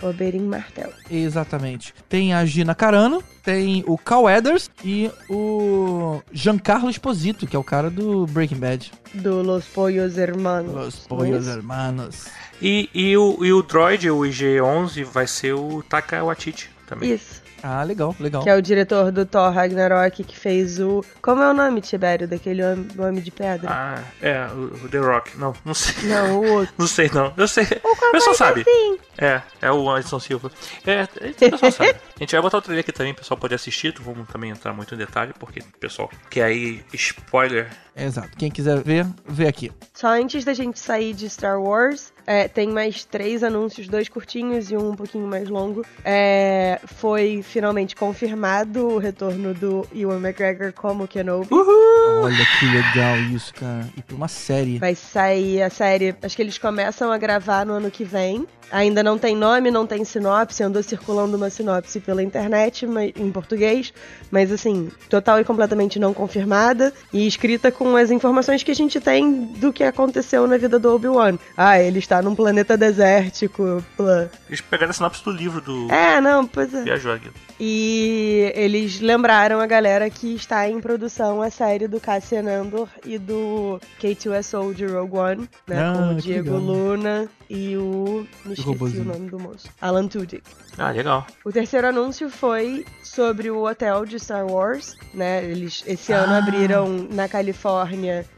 Oberyn 0.01 0.43
Martel. 0.43 0.91
Exatamente. 1.09 1.93
Tem 2.09 2.33
a 2.33 2.45
Gina 2.45 2.73
Carano, 2.73 3.23
tem 3.43 3.83
o 3.87 3.97
Cal 3.97 4.23
Weathers 4.23 4.69
e 4.83 5.11
o 5.29 6.21
Giancarlo 6.31 6.89
Esposito, 6.89 7.45
que 7.45 7.55
é 7.55 7.59
o 7.59 7.63
cara 7.63 7.89
do 7.89 8.25
Breaking 8.27 8.57
Bad. 8.57 8.91
Do 9.13 9.41
Los 9.41 9.65
Pollos 9.65 10.17
Hermanos. 10.17 10.73
Los 10.73 10.95
Pollos 11.07 11.43
Isso. 11.43 11.57
Hermanos. 11.57 12.25
E, 12.61 12.89
e, 12.93 13.17
o, 13.17 13.43
e 13.43 13.51
o 13.51 13.61
droid, 13.61 14.09
o 14.09 14.21
IG-11, 14.21 15.03
vai 15.03 15.27
ser 15.27 15.53
o 15.53 15.83
Taka 15.83 16.23
Waititi 16.23 16.69
também. 16.87 17.13
Isso. 17.13 17.42
Ah, 17.63 17.81
legal, 17.83 18.13
legal. 18.19 18.43
Que 18.43 18.49
é 18.49 18.55
o 18.55 18.61
diretor 18.61 19.09
do 19.09 19.25
Thor 19.25 19.49
Ragnarok 19.53 20.21
que 20.23 20.37
fez 20.37 20.79
o. 20.81 21.03
Como 21.21 21.41
é 21.41 21.49
o 21.49 21.53
nome, 21.53 21.79
Tibério? 21.79 22.27
Daquele 22.27 22.61
hom- 22.61 22.85
homem 22.99 23.21
de 23.21 23.31
pedra? 23.31 23.69
Ah, 23.71 24.03
é, 24.21 24.45
o, 24.47 24.89
The 24.89 24.97
Rock. 24.97 25.37
Não, 25.37 25.53
não 25.63 25.73
sei. 25.73 26.09
Não, 26.09 26.39
o 26.41 26.51
outro. 26.55 26.73
Não 26.77 26.87
sei, 26.87 27.09
não. 27.13 27.33
Eu 27.37 27.47
sei. 27.47 27.63
O 27.83 28.11
pessoal 28.11 28.35
sabe. 28.35 28.63
Sim. 28.65 28.97
É, 29.17 29.41
é 29.61 29.71
o 29.71 29.89
Anderson 29.89 30.19
Silva. 30.19 30.51
É, 30.85 31.07
é 31.21 31.29
o 31.29 31.33
pessoal 31.51 31.71
sabe. 31.71 31.95
A 32.15 32.19
gente 32.19 32.31
vai 32.33 32.41
botar 32.41 32.57
o 32.57 32.61
trailer 32.61 32.81
aqui 32.83 32.91
também, 32.91 33.11
o 33.13 33.15
pessoal 33.15 33.37
pode 33.39 33.55
assistir. 33.55 33.93
Vamos 33.99 34.27
também 34.27 34.51
entrar 34.51 34.73
muito 34.73 34.93
em 34.93 34.97
detalhe, 34.97 35.33
porque 35.39 35.61
pessoal 35.79 36.09
quer 36.29 36.43
aí 36.43 36.83
spoiler. 36.93 37.69
Exato. 37.95 38.29
Quem 38.37 38.49
quiser 38.49 38.81
ver, 38.81 39.05
vê 39.25 39.47
aqui. 39.47 39.71
Só 39.93 40.07
antes 40.07 40.43
da 40.43 40.53
gente 40.53 40.79
sair 40.79 41.13
de 41.13 41.29
Star 41.29 41.61
Wars, 41.61 42.11
é, 42.25 42.47
tem 42.47 42.69
mais 42.69 43.03
três 43.05 43.43
anúncios, 43.43 43.87
dois 43.87 44.09
curtinhos 44.09 44.71
e 44.71 44.77
um 44.77 44.93
um 44.93 44.95
pouquinho 44.95 45.27
mais 45.27 45.49
longo. 45.49 45.83
É, 46.05 46.79
foi 46.85 47.41
finalmente 47.41 47.95
confirmado 47.95 48.87
o 48.87 48.97
retorno 48.97 49.53
do 49.53 49.87
Ewan 49.93 50.19
McGregor 50.19 50.71
como 50.73 51.07
Kenobi. 51.07 51.47
Olha 51.51 52.45
que 52.59 52.65
legal 52.65 53.17
isso, 53.33 53.53
cara. 53.53 53.87
E 53.97 54.01
pra 54.01 54.15
uma 54.15 54.27
série. 54.27 54.77
Vai 54.77 54.93
sair 54.95 55.61
a 55.63 55.69
série, 55.69 56.15
acho 56.21 56.35
que 56.35 56.41
eles 56.41 56.57
começam 56.57 57.11
a 57.11 57.17
gravar 57.17 57.65
no 57.65 57.73
ano 57.73 57.89
que 57.89 58.03
vem. 58.03 58.45
Ainda 58.71 59.03
não 59.03 59.19
tem 59.19 59.35
nome, 59.35 59.69
não 59.69 59.85
tem 59.85 60.03
sinopse, 60.03 60.63
andou 60.63 60.81
circulando 60.81 61.37
uma 61.37 61.49
sinopse 61.49 61.99
pela 61.99 62.23
internet 62.23 62.87
mas- 62.87 63.11
em 63.15 63.31
português, 63.31 63.93
mas 64.31 64.51
assim, 64.51 64.89
total 65.09 65.39
e 65.39 65.43
completamente 65.43 65.99
não 65.99 66.13
confirmada 66.13 66.91
e 67.11 67.27
escrita 67.27 67.71
com 67.71 67.82
as 67.95 68.09
informações 68.11 68.63
que 68.63 68.71
a 68.71 68.75
gente 68.75 68.99
tem 68.99 69.45
do 69.57 69.71
que 69.73 69.83
aconteceu 69.83 70.47
na 70.47 70.57
vida 70.57 70.79
do 70.79 70.93
Obi-Wan. 70.93 71.37
Ah, 71.57 71.79
ele 71.79 71.99
está 71.99 72.21
num 72.21 72.35
planeta 72.35 72.75
desértico. 72.77 73.83
blá. 73.97 74.27
Eles 74.47 74.61
pegaram 74.61 74.91
a 74.91 74.93
sinopse 74.93 75.23
do 75.23 75.31
livro 75.31 75.61
do 75.61 75.91
É, 75.91 76.19
não, 76.21 76.45
pois 76.47 76.73
é. 76.73 76.83
Viajou 76.83 77.13
aqui. 77.13 77.29
E 77.59 78.51
eles 78.55 78.99
lembraram 78.99 79.59
a 79.59 79.65
galera 79.67 80.09
que 80.09 80.35
está 80.35 80.67
em 80.67 80.79
produção 80.81 81.41
a 81.41 81.49
série 81.49 81.87
do 81.87 81.99
Cassian 81.99 82.43
Andor 82.49 82.89
e 83.05 83.17
do 83.17 83.79
K2SO 84.01 84.73
de 84.73 84.85
Rogue 84.85 85.17
One, 85.17 85.49
né? 85.67 85.79
Ah, 85.81 85.93
com 85.93 86.13
o 86.13 86.15
Diego 86.15 86.51
legal. 86.57 86.59
Luna 86.59 87.29
e 87.49 87.77
o. 87.77 88.25
Me 88.45 88.53
esqueci 88.53 88.67
robozinho. 88.67 89.01
o 89.03 89.05
nome 89.05 89.29
do 89.29 89.39
moço. 89.39 89.67
Alan 89.79 90.07
Tudyk. 90.07 90.43
Ah, 90.77 90.91
legal. 90.91 91.25
O 91.45 91.51
terceiro 91.51 91.87
anúncio 91.87 92.29
foi 92.29 92.85
sobre 93.03 93.49
o 93.51 93.65
hotel 93.67 94.05
de 94.05 94.19
Star 94.19 94.45
Wars, 94.45 94.95
né? 95.13 95.43
Eles 95.45 95.83
esse 95.85 96.11
ano 96.11 96.33
Ah. 96.33 96.37
abriram 96.39 97.07
na 97.11 97.27
Califórnia 97.27 97.72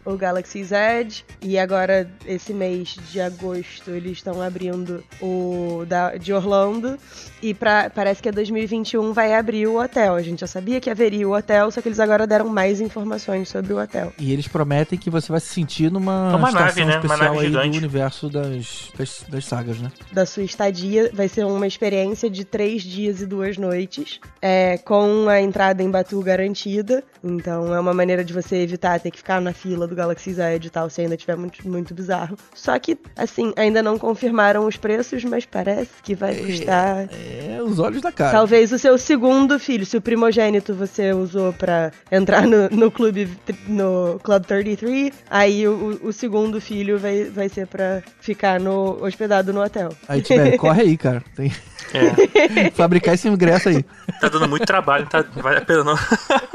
o 0.05 0.15
Galaxy's 0.15 0.71
Edge 0.71 1.25
e 1.41 1.57
agora 1.57 2.09
esse 2.25 2.53
mês 2.53 2.97
de 3.11 3.19
agosto 3.19 3.91
eles 3.91 4.13
estão 4.13 4.41
abrindo 4.41 5.03
o 5.21 5.83
da, 5.87 6.15
de 6.15 6.33
Orlando 6.33 6.97
e 7.41 7.53
pra, 7.53 7.89
parece 7.89 8.21
que 8.21 8.29
é 8.29 8.31
2021 8.31 9.13
vai 9.13 9.33
abrir 9.33 9.67
o 9.67 9.79
hotel. 9.79 10.15
A 10.15 10.21
gente 10.21 10.39
já 10.39 10.47
sabia 10.47 10.79
que 10.79 10.89
haveria 10.89 11.27
o 11.27 11.35
hotel, 11.35 11.69
só 11.71 11.81
que 11.81 11.87
eles 11.87 11.99
agora 11.99 12.25
deram 12.25 12.49
mais 12.49 12.81
informações 12.81 13.49
sobre 13.49 13.73
o 13.73 13.79
hotel. 13.81 14.13
E 14.17 14.31
eles 14.31 14.47
prometem 14.47 14.97
que 14.97 15.09
você 15.09 15.31
vai 15.31 15.39
se 15.39 15.47
sentir 15.47 15.91
numa 15.91 16.31
É 16.31 16.35
uma 16.35 16.49
estação 16.49 16.65
nave, 16.65 16.85
né? 16.85 16.97
Uma 16.97 17.05
especial 17.05 17.33
nave 17.33 17.57
aí 17.57 17.69
do 17.69 17.77
universo 17.77 18.29
das, 18.29 18.91
das, 18.97 19.25
das 19.27 19.45
sagas, 19.45 19.79
né? 19.79 19.91
da 20.11 20.25
sua 20.25 20.43
estadia. 20.43 21.11
Vai 21.13 21.27
ser 21.27 21.45
uma 21.45 21.67
experiência 21.67 22.29
de 22.29 22.43
três 22.43 22.81
dias 22.81 23.21
e 23.21 23.25
duas 23.25 23.57
noites, 23.57 24.19
é, 24.41 24.77
com 24.79 25.27
a 25.29 25.41
entrada 25.41 25.83
em 25.83 25.89
Batu 25.89 26.19
garantida. 26.21 27.03
Então 27.23 27.73
é 27.73 27.79
uma 27.79 27.93
maneira 27.93 28.23
de 28.23 28.33
você 28.33 28.57
evitar 28.57 28.99
ter 28.99 29.11
que 29.11 29.23
ficar 29.25 29.41
na 29.41 29.53
fila 29.53 29.87
do 29.87 29.95
Galaxy 29.95 30.35
Edge 30.39 30.67
e 30.67 30.69
tal, 30.69 30.87
se 30.87 31.01
ainda 31.01 31.17
tiver 31.17 31.35
muito, 31.35 31.67
muito 31.67 31.95
bizarro. 31.95 32.37
Só 32.53 32.77
que, 32.77 32.95
assim, 33.17 33.51
ainda 33.55 33.81
não 33.81 33.97
confirmaram 33.97 34.67
os 34.67 34.77
preços, 34.77 35.23
mas 35.23 35.45
parece 35.45 35.89
que 36.03 36.13
vai 36.13 36.35
custar. 36.35 37.09
É, 37.11 37.59
os 37.63 37.79
olhos 37.79 38.03
da 38.03 38.11
cara. 38.11 38.31
Talvez 38.31 38.71
o 38.71 38.77
seu 38.77 38.95
segundo 38.99 39.57
filho, 39.57 39.83
se 39.83 39.97
o 39.97 40.01
primogênito 40.01 40.75
você 40.75 41.11
usou 41.11 41.51
pra 41.53 41.91
entrar 42.11 42.43
no, 42.43 42.69
no 42.69 42.91
clube 42.91 43.27
no 43.67 44.19
Club 44.21 44.45
33, 44.45 45.11
aí 45.27 45.67
o, 45.67 45.99
o 46.03 46.13
segundo 46.13 46.61
filho 46.61 46.99
vai, 46.99 47.23
vai 47.23 47.49
ser 47.49 47.65
pra 47.65 48.03
ficar 48.21 48.59
no, 48.59 49.03
hospedado 49.03 49.51
no 49.51 49.63
hotel. 49.63 49.89
Aí, 50.07 50.21
Tibério, 50.21 50.57
corre 50.59 50.83
aí, 50.83 50.97
cara. 50.97 51.23
Tem 51.35 51.51
É, 51.93 52.69
fabricar 52.77 53.15
esse 53.15 53.27
ingresso 53.27 53.69
aí. 53.69 53.83
tá 54.21 54.29
dando 54.29 54.47
muito 54.47 54.65
trabalho, 54.67 55.07
tá, 55.07 55.25
não 55.35 55.41
vale 55.41 55.57
a 55.57 55.61
pena 55.61 55.83
não. 55.83 55.95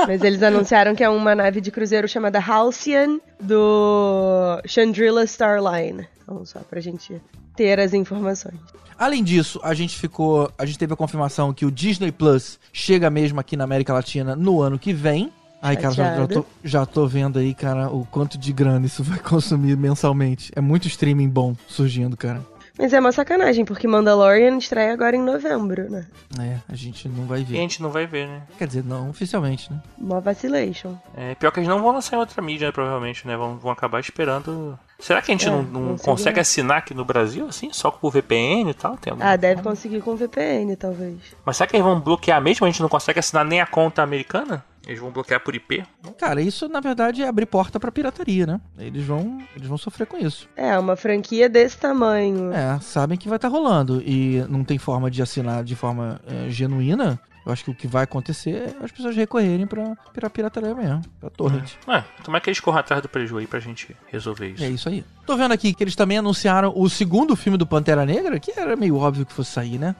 Mas 0.06 0.22
eles 0.22 0.40
anunciaram 0.42 0.94
que 0.94 1.02
é 1.02 1.08
uma 1.08 1.34
nave 1.34 1.60
de 1.60 1.70
cruzeiro 1.70 2.06
chamada 2.06 2.38
Halcyon 2.60 3.18
do 3.40 4.60
Chandrila 4.66 5.24
Starline. 5.24 6.06
Então, 6.22 6.44
só 6.44 6.60
pra 6.60 6.78
gente 6.80 7.20
ter 7.56 7.80
as 7.80 7.94
informações. 7.94 8.60
Além 8.98 9.24
disso, 9.24 9.58
a 9.62 9.72
gente 9.72 9.96
ficou. 9.96 10.50
A 10.58 10.66
gente 10.66 10.78
teve 10.78 10.92
a 10.92 10.96
confirmação 10.96 11.54
que 11.54 11.64
o 11.64 11.70
Disney 11.70 12.12
Plus 12.12 12.60
chega 12.70 13.08
mesmo 13.08 13.40
aqui 13.40 13.56
na 13.56 13.64
América 13.64 13.94
Latina 13.94 14.36
no 14.36 14.60
ano 14.60 14.78
que 14.78 14.92
vem. 14.92 15.32
Ai, 15.62 15.76
cara, 15.76 15.94
já, 15.94 16.16
já, 16.16 16.26
tô, 16.26 16.46
já 16.64 16.86
tô 16.86 17.06
vendo 17.06 17.38
aí, 17.38 17.52
cara, 17.52 17.90
o 17.90 18.06
quanto 18.06 18.38
de 18.38 18.50
grana 18.52 18.86
isso 18.86 19.02
vai 19.02 19.18
consumir 19.20 19.76
mensalmente. 19.76 20.52
É 20.54 20.60
muito 20.60 20.86
streaming 20.86 21.28
bom 21.28 21.54
surgindo, 21.66 22.16
cara. 22.16 22.44
Mas 22.80 22.94
é 22.94 22.98
uma 22.98 23.12
sacanagem, 23.12 23.62
porque 23.64 23.86
Mandalorian 23.86 24.56
estreia 24.56 24.92
agora 24.94 25.14
em 25.14 25.20
novembro, 25.20 25.90
né? 25.90 26.06
É, 26.40 26.56
a 26.66 26.74
gente 26.74 27.06
não 27.08 27.26
vai 27.26 27.40
E 27.40 27.42
a 27.42 27.44
ver. 27.44 27.56
gente 27.56 27.82
não 27.82 27.90
vai 27.90 28.06
ver, 28.06 28.26
né? 28.26 28.40
Quer 28.56 28.66
dizer, 28.66 28.82
não 28.84 29.10
oficialmente, 29.10 29.70
né? 29.70 29.78
Uma 29.98 30.18
vacilation. 30.20 30.94
É, 31.14 31.34
pior 31.34 31.50
que 31.50 31.60
eles 31.60 31.68
não 31.68 31.82
vão 31.82 31.92
lançar 31.92 32.16
em 32.16 32.20
outra 32.20 32.40
mídia, 32.40 32.68
né, 32.68 32.72
provavelmente, 32.72 33.26
né? 33.26 33.36
Vão, 33.36 33.58
vão 33.58 33.70
acabar 33.70 34.00
esperando. 34.00 34.78
Será 34.98 35.20
que 35.20 35.30
a 35.30 35.34
gente 35.34 35.46
É, 35.46 35.50
não, 35.50 35.62
não 35.62 35.98
consegue 35.98 36.40
assinar 36.40 36.78
aqui 36.78 36.94
no 36.94 37.04
Brasil, 37.04 37.46
assim, 37.48 37.68
só 37.70 37.90
por 37.90 38.10
VPN 38.12 38.70
e 38.70 38.74
tal? 38.74 38.96
Tem 38.96 39.10
alguma 39.10 39.30
Ah, 39.30 39.36
deve 39.36 39.60
conseguir 39.62 40.00
com 40.00 40.16
VPN, 40.16 40.74
talvez. 40.76 41.18
Mas 41.44 41.58
será 41.58 41.66
que 41.66 41.76
eles 41.76 41.84
vão 41.84 42.00
bloquear 42.00 42.40
mesmo? 42.40 42.66
A 42.66 42.70
gente 42.70 42.80
não 42.80 42.88
consegue 42.88 43.18
assinar 43.18 43.44
nem 43.44 43.60
a 43.60 43.66
conta 43.66 44.02
americana? 44.02 44.64
Eles 44.90 45.00
vão 45.00 45.12
bloquear 45.12 45.38
por 45.38 45.54
IP? 45.54 45.84
Cara, 46.18 46.42
isso 46.42 46.68
na 46.68 46.80
verdade 46.80 47.22
é 47.22 47.28
abrir 47.28 47.46
porta 47.46 47.78
pra 47.78 47.92
pirataria, 47.92 48.44
né? 48.44 48.60
Eles 48.76 49.04
vão, 49.04 49.38
eles 49.54 49.68
vão 49.68 49.78
sofrer 49.78 50.04
com 50.04 50.18
isso. 50.18 50.48
É, 50.56 50.76
uma 50.76 50.96
franquia 50.96 51.48
desse 51.48 51.78
tamanho. 51.78 52.52
É, 52.52 52.76
sabem 52.80 53.16
que 53.16 53.28
vai 53.28 53.36
estar 53.36 53.46
rolando 53.46 54.02
e 54.04 54.44
não 54.48 54.64
tem 54.64 54.78
forma 54.78 55.08
de 55.08 55.22
assinar 55.22 55.62
de 55.62 55.76
forma 55.76 56.20
é, 56.26 56.50
genuína. 56.50 57.20
Eu 57.44 57.52
acho 57.52 57.64
que 57.64 57.70
o 57.70 57.74
que 57.74 57.86
vai 57.86 58.04
acontecer 58.04 58.50
é 58.50 58.84
as 58.84 58.92
pessoas 58.92 59.16
recorrerem 59.16 59.66
pra, 59.66 59.96
pra 60.12 60.28
pirataria 60.28 60.74
mesmo, 60.74 61.00
pra 61.18 61.30
torrent. 61.30 61.72
Ué, 61.88 62.04
como 62.24 62.36
é 62.36 62.40
que 62.40 62.50
eles 62.50 62.60
corram 62.60 62.80
atrás 62.80 63.00
do 63.00 63.08
prejuízo 63.08 63.38
aí 63.38 63.46
pra 63.46 63.60
gente 63.60 63.96
resolver 64.08 64.48
isso? 64.50 64.62
É 64.64 64.68
isso 64.68 64.88
aí. 64.88 65.04
Tô 65.26 65.36
vendo 65.36 65.52
aqui 65.52 65.72
que 65.72 65.82
eles 65.82 65.96
também 65.96 66.18
anunciaram 66.18 66.72
o 66.76 66.88
segundo 66.90 67.34
filme 67.36 67.56
do 67.56 67.66
Pantera 67.66 68.04
Negra, 68.04 68.38
que 68.38 68.52
era 68.58 68.76
meio 68.76 68.96
óbvio 68.96 69.24
que 69.24 69.32
fosse 69.32 69.52
sair, 69.52 69.78
né? 69.78 69.94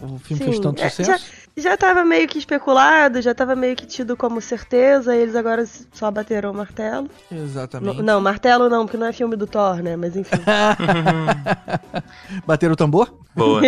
O 0.00 0.18
filme 0.18 0.42
fez 0.42 0.56
Sim, 0.56 0.62
tanto 0.62 0.82
é, 0.82 0.88
sucesso. 0.88 1.26
Já 1.56 1.76
tava 1.76 2.04
meio 2.04 2.28
que 2.28 2.38
especulado, 2.38 3.20
já 3.20 3.34
tava 3.34 3.56
meio 3.56 3.74
que 3.74 3.84
tido 3.84 4.16
como 4.16 4.40
certeza, 4.40 5.14
e 5.16 5.20
eles 5.20 5.34
agora 5.34 5.66
só 5.92 6.10
bateram 6.10 6.52
o 6.52 6.54
martelo. 6.54 7.10
Exatamente. 7.30 7.96
N- 7.96 8.02
não, 8.02 8.20
martelo 8.20 8.68
não, 8.68 8.86
porque 8.86 8.96
não 8.96 9.06
é 9.08 9.12
filme 9.12 9.34
do 9.36 9.46
Thor, 9.46 9.82
né? 9.82 9.96
Mas 9.96 10.16
enfim. 10.16 10.36
Bateram 12.46 12.74
o 12.74 12.76
tambor? 12.76 13.12
Boa. 13.34 13.60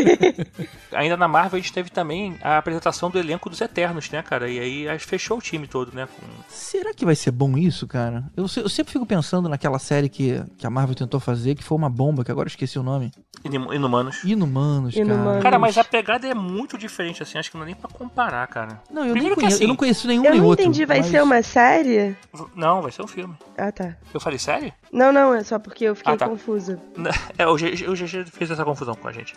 Ainda 0.93 1.17
na 1.17 1.29
Marvel 1.29 1.59
a 1.59 1.61
gente 1.61 1.73
teve 1.73 1.91
também 1.91 2.37
a 2.43 2.59
apresentação 2.59 3.10
do 3.11 3.19
elenco 3.19 3.51
dos 3.51 3.61
Eternos, 3.61 4.11
né, 4.11 4.23
cara? 4.23 4.49
E 4.49 4.59
aí 4.59 4.99
fechou 4.99 5.39
o 5.39 5.41
time 5.43 5.67
todo, 5.67 5.93
né? 5.95 6.07
Com... 6.07 6.27
Será 6.49 6.93
que 6.95 7.05
vai 7.05 7.15
ser 7.15 7.31
bom 7.31 7.57
isso, 7.59 7.87
cara? 7.87 8.25
Eu, 8.37 8.45
eu 8.57 8.69
sempre 8.69 8.93
fico 8.93 9.05
pensando 9.07 9.49
naquela 9.49 9.79
série 9.79 10.09
que, 10.09 10.43
que 10.57 10.67
a 10.67 10.71
Marvel 10.71 10.95
tentou 10.95 11.21
fazer, 11.21 11.55
que 11.55 11.63
foi 11.65 11.77
uma 11.77 11.91
bomba, 11.91 12.25
que 12.25 12.31
agora 12.31 12.47
eu 12.47 12.51
esqueci 12.51 12.79
o 12.79 12.83
nome. 12.83 13.11
Inim- 13.45 13.73
Inumanos. 13.75 14.23
Inumanos, 14.25 14.95
Inumanos. 14.97 15.25
cara. 15.25 15.43
Cara, 15.43 15.59
mas 15.59 15.79
a 15.79 15.85
pegada 15.85 16.27
é 16.27 16.35
muito 16.35 16.77
diferente, 16.77 17.23
assim, 17.23 17.39
acho 17.39 17.51
que 17.51 17.57
não 17.57 17.63
é 17.65 17.67
nem 17.67 17.75
pra 17.75 17.89
comparar, 17.89 18.47
cara. 18.49 18.83
Não, 18.91 19.05
eu, 19.07 19.13
Primeiro 19.13 19.35
que 19.35 19.41
conheço, 19.43 19.57
assim- 19.57 19.65
eu 19.65 19.69
não 19.69 19.77
conheço 19.77 20.07
nenhum 20.07 20.25
Eu 20.25 20.31
nem 20.33 20.41
não 20.41 20.47
outro. 20.47 20.65
entendi, 20.65 20.85
vai 20.85 20.99
mas- 20.99 21.07
ser 21.07 21.23
uma 21.23 21.43
série? 21.43 22.17
Não, 22.55 22.83
vai 22.83 22.93
ser 22.93 23.03
um 23.03 23.07
filme. 23.07 23.35
Ah, 23.57 23.73
tá. 23.73 23.97
Eu 24.13 24.21
falei, 24.21 24.39
sério? 24.39 24.73
Não, 24.93 25.13
não, 25.13 25.33
é 25.33 25.45
só 25.45 25.57
porque 25.59 25.85
eu 25.85 25.95
fiquei 25.95 26.15
Ah, 26.15 26.17
tá. 26.17 26.29
confusa. 26.29 26.81
É, 27.39 27.47
o 27.47 27.55
GG, 27.55 27.89
o 27.89 27.95
GG 27.95 28.27
fez 28.33 28.51
essa 28.51 28.65
confusão 28.65 28.95
com 28.95 29.07
a 29.09 29.13
gente. 29.13 29.35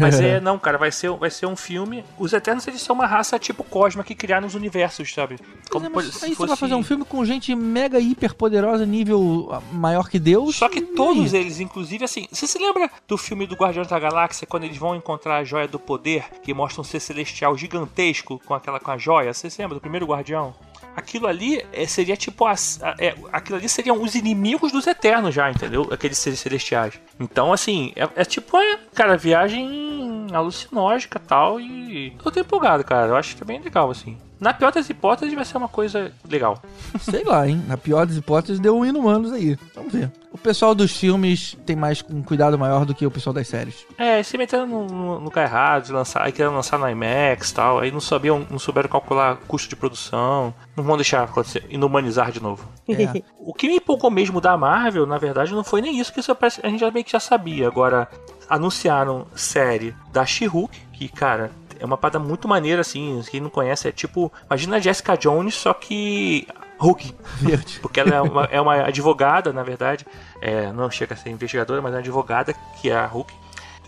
Mas 0.00 0.18
é, 0.18 0.40
não, 0.40 0.58
cara, 0.58 0.78
vai 0.78 0.90
ser, 0.90 1.10
vai 1.12 1.30
ser 1.30 1.46
um 1.46 1.54
filme. 1.54 2.04
Os 2.18 2.32
Eternos, 2.32 2.66
eles 2.66 2.80
são 2.82 2.94
uma 2.94 3.06
raça 3.06 3.38
tipo 3.38 3.62
Cosma 3.62 4.02
que 4.02 4.14
criaram 4.14 4.46
os 4.46 4.54
universos, 4.54 5.12
sabe? 5.12 5.38
Pois 5.70 5.84
é, 5.84 5.88
mas 5.88 5.92
pode- 5.92 6.06
aí 6.24 6.30
você 6.30 6.34
fosse- 6.34 6.48
vai 6.48 6.56
fazer 6.56 6.74
um 6.74 6.82
filme 6.82 7.04
com 7.04 7.24
gente 7.24 7.54
mega 7.54 8.00
hiper 8.00 8.34
poderosa, 8.34 8.84
nível 8.86 9.50
maior 9.72 10.08
que 10.08 10.18
Deus. 10.18 10.56
Só 10.56 10.68
que 10.68 10.80
todos 10.80 11.32
eles, 11.34 11.60
inclusive, 11.60 12.04
assim, 12.04 12.26
você 12.32 12.46
se 12.46 12.58
lembra 12.58 12.90
do 13.06 13.16
filme 13.18 13.46
do 13.46 13.54
Guardiões 13.54 13.88
da 13.88 13.98
Galáxia, 13.98 14.46
quando 14.46 14.64
eles 14.64 14.76
vão 14.78 14.96
encontrar 14.96 15.36
a 15.36 15.44
joia 15.44 15.68
do 15.68 15.78
poder, 15.78 16.24
que 16.42 16.52
mostra 16.54 16.80
um 16.80 16.84
ser 16.84 16.98
celestial 17.00 17.56
gigantesco 17.56 18.40
com 18.44 18.54
aquela 18.54 18.80
com 18.80 18.90
a 18.90 18.96
joia? 18.98 19.32
Você 19.34 19.48
se 19.50 19.60
lembra 19.60 19.74
do 19.76 19.80
primeiro 19.80 20.06
Guardião? 20.06 20.54
Aquilo 20.96 21.26
ali 21.26 21.64
é, 21.72 21.86
seria 21.86 22.16
tipo 22.16 22.44
a- 22.46 22.54
é, 22.98 23.14
aquilo 23.32 23.58
ali 23.58 23.68
seriam 23.68 24.00
os 24.02 24.14
inimigos 24.14 24.70
dos 24.72 24.86
eternos 24.86 25.34
já, 25.34 25.50
entendeu? 25.50 25.88
Aqueles 25.90 26.18
seres 26.18 26.38
celestiais. 26.40 26.94
Então, 27.18 27.52
assim, 27.52 27.92
é, 27.96 28.08
é 28.16 28.24
tipo, 28.24 28.56
é, 28.56 28.78
cara, 28.94 29.16
viagem 29.16 30.26
alucinógica 30.32 31.18
tal. 31.18 31.60
E 31.60 32.16
eu 32.24 32.30
tô 32.30 32.40
empolgado, 32.40 32.84
cara. 32.84 33.08
Eu 33.08 33.16
acho 33.16 33.36
que 33.36 33.42
é 33.42 33.46
bem 33.46 33.60
legal, 33.60 33.90
assim. 33.90 34.16
Na 34.40 34.52
pior 34.52 34.72
das 34.72 34.90
hipóteses, 34.90 35.34
vai 35.34 35.44
ser 35.44 35.56
uma 35.56 35.68
coisa 35.68 36.12
legal. 36.28 36.60
Sei 37.00 37.24
lá, 37.24 37.48
hein? 37.48 37.62
Na 37.66 37.76
pior 37.76 38.04
das 38.06 38.16
hipóteses, 38.16 38.60
deu 38.60 38.76
um 38.76 38.84
Inumanos 38.84 39.32
aí. 39.32 39.56
Vamos 39.74 39.92
ver. 39.92 40.10
O 40.34 40.38
pessoal 40.38 40.74
dos 40.74 40.96
filmes 40.96 41.56
tem 41.64 41.76
mais 41.76 42.04
um 42.10 42.20
cuidado 42.20 42.58
maior 42.58 42.84
do 42.84 42.92
que 42.92 43.06
o 43.06 43.10
pessoal 43.10 43.32
das 43.32 43.46
séries. 43.46 43.86
É, 43.96 44.20
se 44.20 44.36
meteram 44.36 44.66
no, 44.66 44.84
no 44.86 45.18
lugar 45.20 45.44
errado, 45.44 45.84
de 45.84 45.92
lançar, 45.92 46.24
aí 46.24 46.32
queriam 46.32 46.52
lançar 46.52 46.76
no 46.76 46.88
IMAX 46.90 47.50
e 47.50 47.54
tal, 47.54 47.78
aí 47.78 47.92
não 47.92 48.00
sabiam, 48.00 48.44
não 48.50 48.58
souberam 48.58 48.88
calcular 48.88 49.36
custo 49.46 49.68
de 49.68 49.76
produção, 49.76 50.52
não 50.76 50.82
vão 50.82 50.96
deixar 50.96 51.22
acontecer, 51.22 51.64
inumanizar 51.70 52.32
de 52.32 52.42
novo. 52.42 52.68
É. 52.88 53.22
O 53.38 53.54
que 53.54 53.68
me 53.68 53.76
empolgou 53.76 54.10
mesmo 54.10 54.40
da 54.40 54.56
Marvel, 54.56 55.06
na 55.06 55.18
verdade, 55.18 55.54
não 55.54 55.62
foi 55.62 55.80
nem 55.80 56.00
isso, 56.00 56.12
que 56.12 56.18
isso 56.18 56.34
parece- 56.34 56.60
a 56.64 56.68
gente 56.68 56.80
já 56.80 56.90
meio 56.90 57.04
que 57.04 57.12
já 57.12 57.20
sabia. 57.20 57.68
Agora, 57.68 58.08
anunciaram 58.48 59.28
série 59.36 59.94
da 60.12 60.26
She-Hulk, 60.26 60.76
que, 60.94 61.08
cara, 61.08 61.52
é 61.78 61.84
uma 61.84 61.96
parada 61.96 62.18
muito 62.18 62.48
maneira, 62.48 62.80
assim, 62.80 63.22
quem 63.30 63.40
não 63.40 63.50
conhece, 63.50 63.86
é 63.86 63.92
tipo, 63.92 64.32
imagina 64.46 64.76
a 64.76 64.80
Jessica 64.80 65.16
Jones, 65.16 65.54
só 65.54 65.72
que 65.72 66.46
Hulk. 66.84 67.14
Verde. 67.40 67.78
Porque 67.80 67.98
ela 67.98 68.14
é 68.14 68.20
uma, 68.20 68.44
é 68.44 68.60
uma 68.60 68.74
advogada, 68.74 69.52
na 69.52 69.62
verdade. 69.62 70.06
É, 70.40 70.70
não 70.72 70.90
chega 70.90 71.14
a 71.14 71.16
ser 71.16 71.30
investigadora, 71.30 71.80
mas 71.80 71.92
é 71.92 71.96
uma 71.96 72.00
advogada, 72.00 72.54
que 72.80 72.90
é 72.90 72.96
a 72.96 73.06
Hulk. 73.06 73.32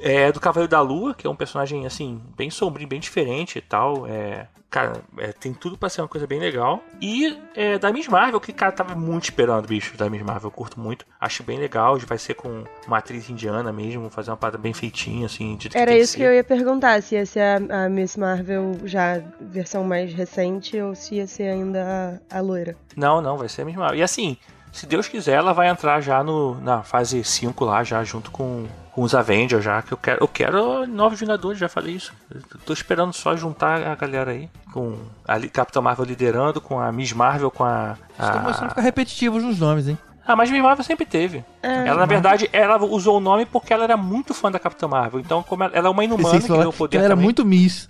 É 0.01 0.31
do 0.33 0.41
Cavaleiro 0.41 0.71
da 0.71 0.81
Lua, 0.81 1.15
que 1.15 1.27
é 1.27 1.31
um 1.31 1.37
personagem, 1.37 1.87
assim, 1.87 2.21
bem 2.37 2.51
sombrio, 2.51 2.87
bem 2.89 3.01
diferente 3.01 3.59
e 3.59 3.63
tal. 3.63 4.07
É, 4.07 4.47
cara, 4.69 5.01
é, 5.19 5.29
tem 5.33 5.55
tudo 5.55 5.79
pra 5.79 5.89
ser 5.89 6.03
uma 6.03 6.09
coisa 6.09 6.27
bem 6.27 6.39
legal. 6.39 6.83
E 7.01 7.37
é, 7.55 7.79
da 7.79 7.91
Miss 7.93 8.07
Marvel, 8.09 8.39
que, 8.41 8.53
cara, 8.53 8.73
tava 8.73 8.95
muito 8.95 9.25
esperando, 9.25 9.67
bicho, 9.67 9.97
da 9.97 10.11
Miss 10.11 10.23
Marvel. 10.23 10.49
Eu 10.49 10.51
curto 10.53 10.79
muito. 10.79 11.07
Acho 11.21 11.43
bem 11.43 11.59
legal. 11.59 11.97
Vai 12.01 12.19
ser 12.19 12.35
com 12.35 12.65
uma 12.87 12.99
atriz 12.99 13.31
indiana 13.31 13.73
mesmo, 13.73 14.11
fazer 14.11 14.31
uma 14.31 14.37
parada 14.37 14.59
bem 14.59 14.75
feitinha, 14.75 15.27
assim. 15.27 15.57
de- 15.57 15.71
Era 15.77 15.91
tem 15.93 16.01
isso 16.01 16.17
que 16.17 16.23
eu 16.23 16.35
ia 16.35 16.45
perguntar, 16.45 17.03
se 17.03 17.15
ia 17.15 17.25
ser 17.25 17.41
a, 17.71 17.85
a 17.85 17.89
Miss 17.89 18.17
Marvel 18.17 18.77
já 18.85 19.23
versão 19.41 19.83
mais 19.85 20.13
recente 20.13 20.79
ou 20.81 20.95
se 20.95 21.15
ia 21.17 21.27
ser 21.27 21.49
ainda 21.49 22.21
a, 22.31 22.39
a 22.39 22.41
loira. 22.41 22.77
Não, 22.97 23.21
não, 23.23 23.37
vai 23.39 23.49
ser 23.49 23.63
a 23.63 23.65
Miss 23.65 23.77
Marvel. 23.77 23.99
E 23.99 24.03
assim, 24.03 24.37
se 24.77 24.85
Deus 24.85 25.09
quiser, 25.09 25.37
ela 25.37 25.55
vai 25.55 25.69
entrar 25.69 26.03
já 26.03 26.23
no, 26.23 26.61
na 26.61 26.83
fase 26.83 27.25
5 27.25 27.65
lá, 27.65 27.83
já 27.83 28.05
junto 28.05 28.31
com, 28.31 28.67
com 28.93 29.01
os 29.01 29.15
Avengers, 29.15 29.65
já. 29.65 29.81
Que 29.81 29.93
eu 29.93 29.97
quero, 29.97 30.23
eu 30.23 30.29
quero 30.29 30.87
novos 30.87 31.19
Vingadores, 31.19 31.59
já 31.59 31.67
falei 31.67 31.95
isso. 31.95 32.13
Eu 32.31 32.43
tô 32.61 32.75
esperando 32.75 33.15
só 33.15 33.35
juntar 33.35 33.83
a 33.83 33.95
galera 33.95 34.33
aí. 34.33 34.51
Com 34.75 34.99
a 35.27 35.41
Capitã 35.49 35.81
Marvel 35.81 36.05
liderando, 36.05 36.61
com 36.61 36.79
a 36.79 36.93
Miss 36.93 37.15
Marvel, 37.15 37.51
com 37.51 37.65
a. 37.65 37.97
Estão 38.11 38.41
começando 38.41 38.65
a 38.65 38.67
a... 38.67 38.69
ficar 38.69 38.83
repetitivos 38.83 39.43
nos 39.43 39.59
nomes, 39.59 39.89
hein? 39.89 39.97
Ah, 40.27 40.37
mas 40.37 40.51
Miss 40.51 40.63
Marvel 40.63 40.85
sempre 40.85 41.07
teve. 41.07 41.43
É. 41.63 41.87
Ela, 41.87 42.01
na 42.01 42.07
verdade, 42.07 42.51
ela 42.53 42.77
usou 42.85 43.17
o 43.17 43.21
nome 43.21 43.47
porque 43.47 43.73
ela 43.73 43.85
era 43.85 43.97
muito 43.97 44.35
fã 44.35 44.51
da 44.51 44.59
Capitã 44.59 44.87
Marvel. 44.87 45.21
Então, 45.21 45.43
como 45.43 45.65
ela, 45.65 45.73
ela 45.75 45.89
é 45.89 45.91
uma 45.91 46.05
inumana 46.05 46.39
que 46.39 46.49
deu 46.49 46.71
que 46.71 46.77
poder 46.77 46.99
ela 46.99 47.07
era 47.07 47.15
também. 47.15 47.25
muito 47.25 47.47
Miss. 47.47 47.89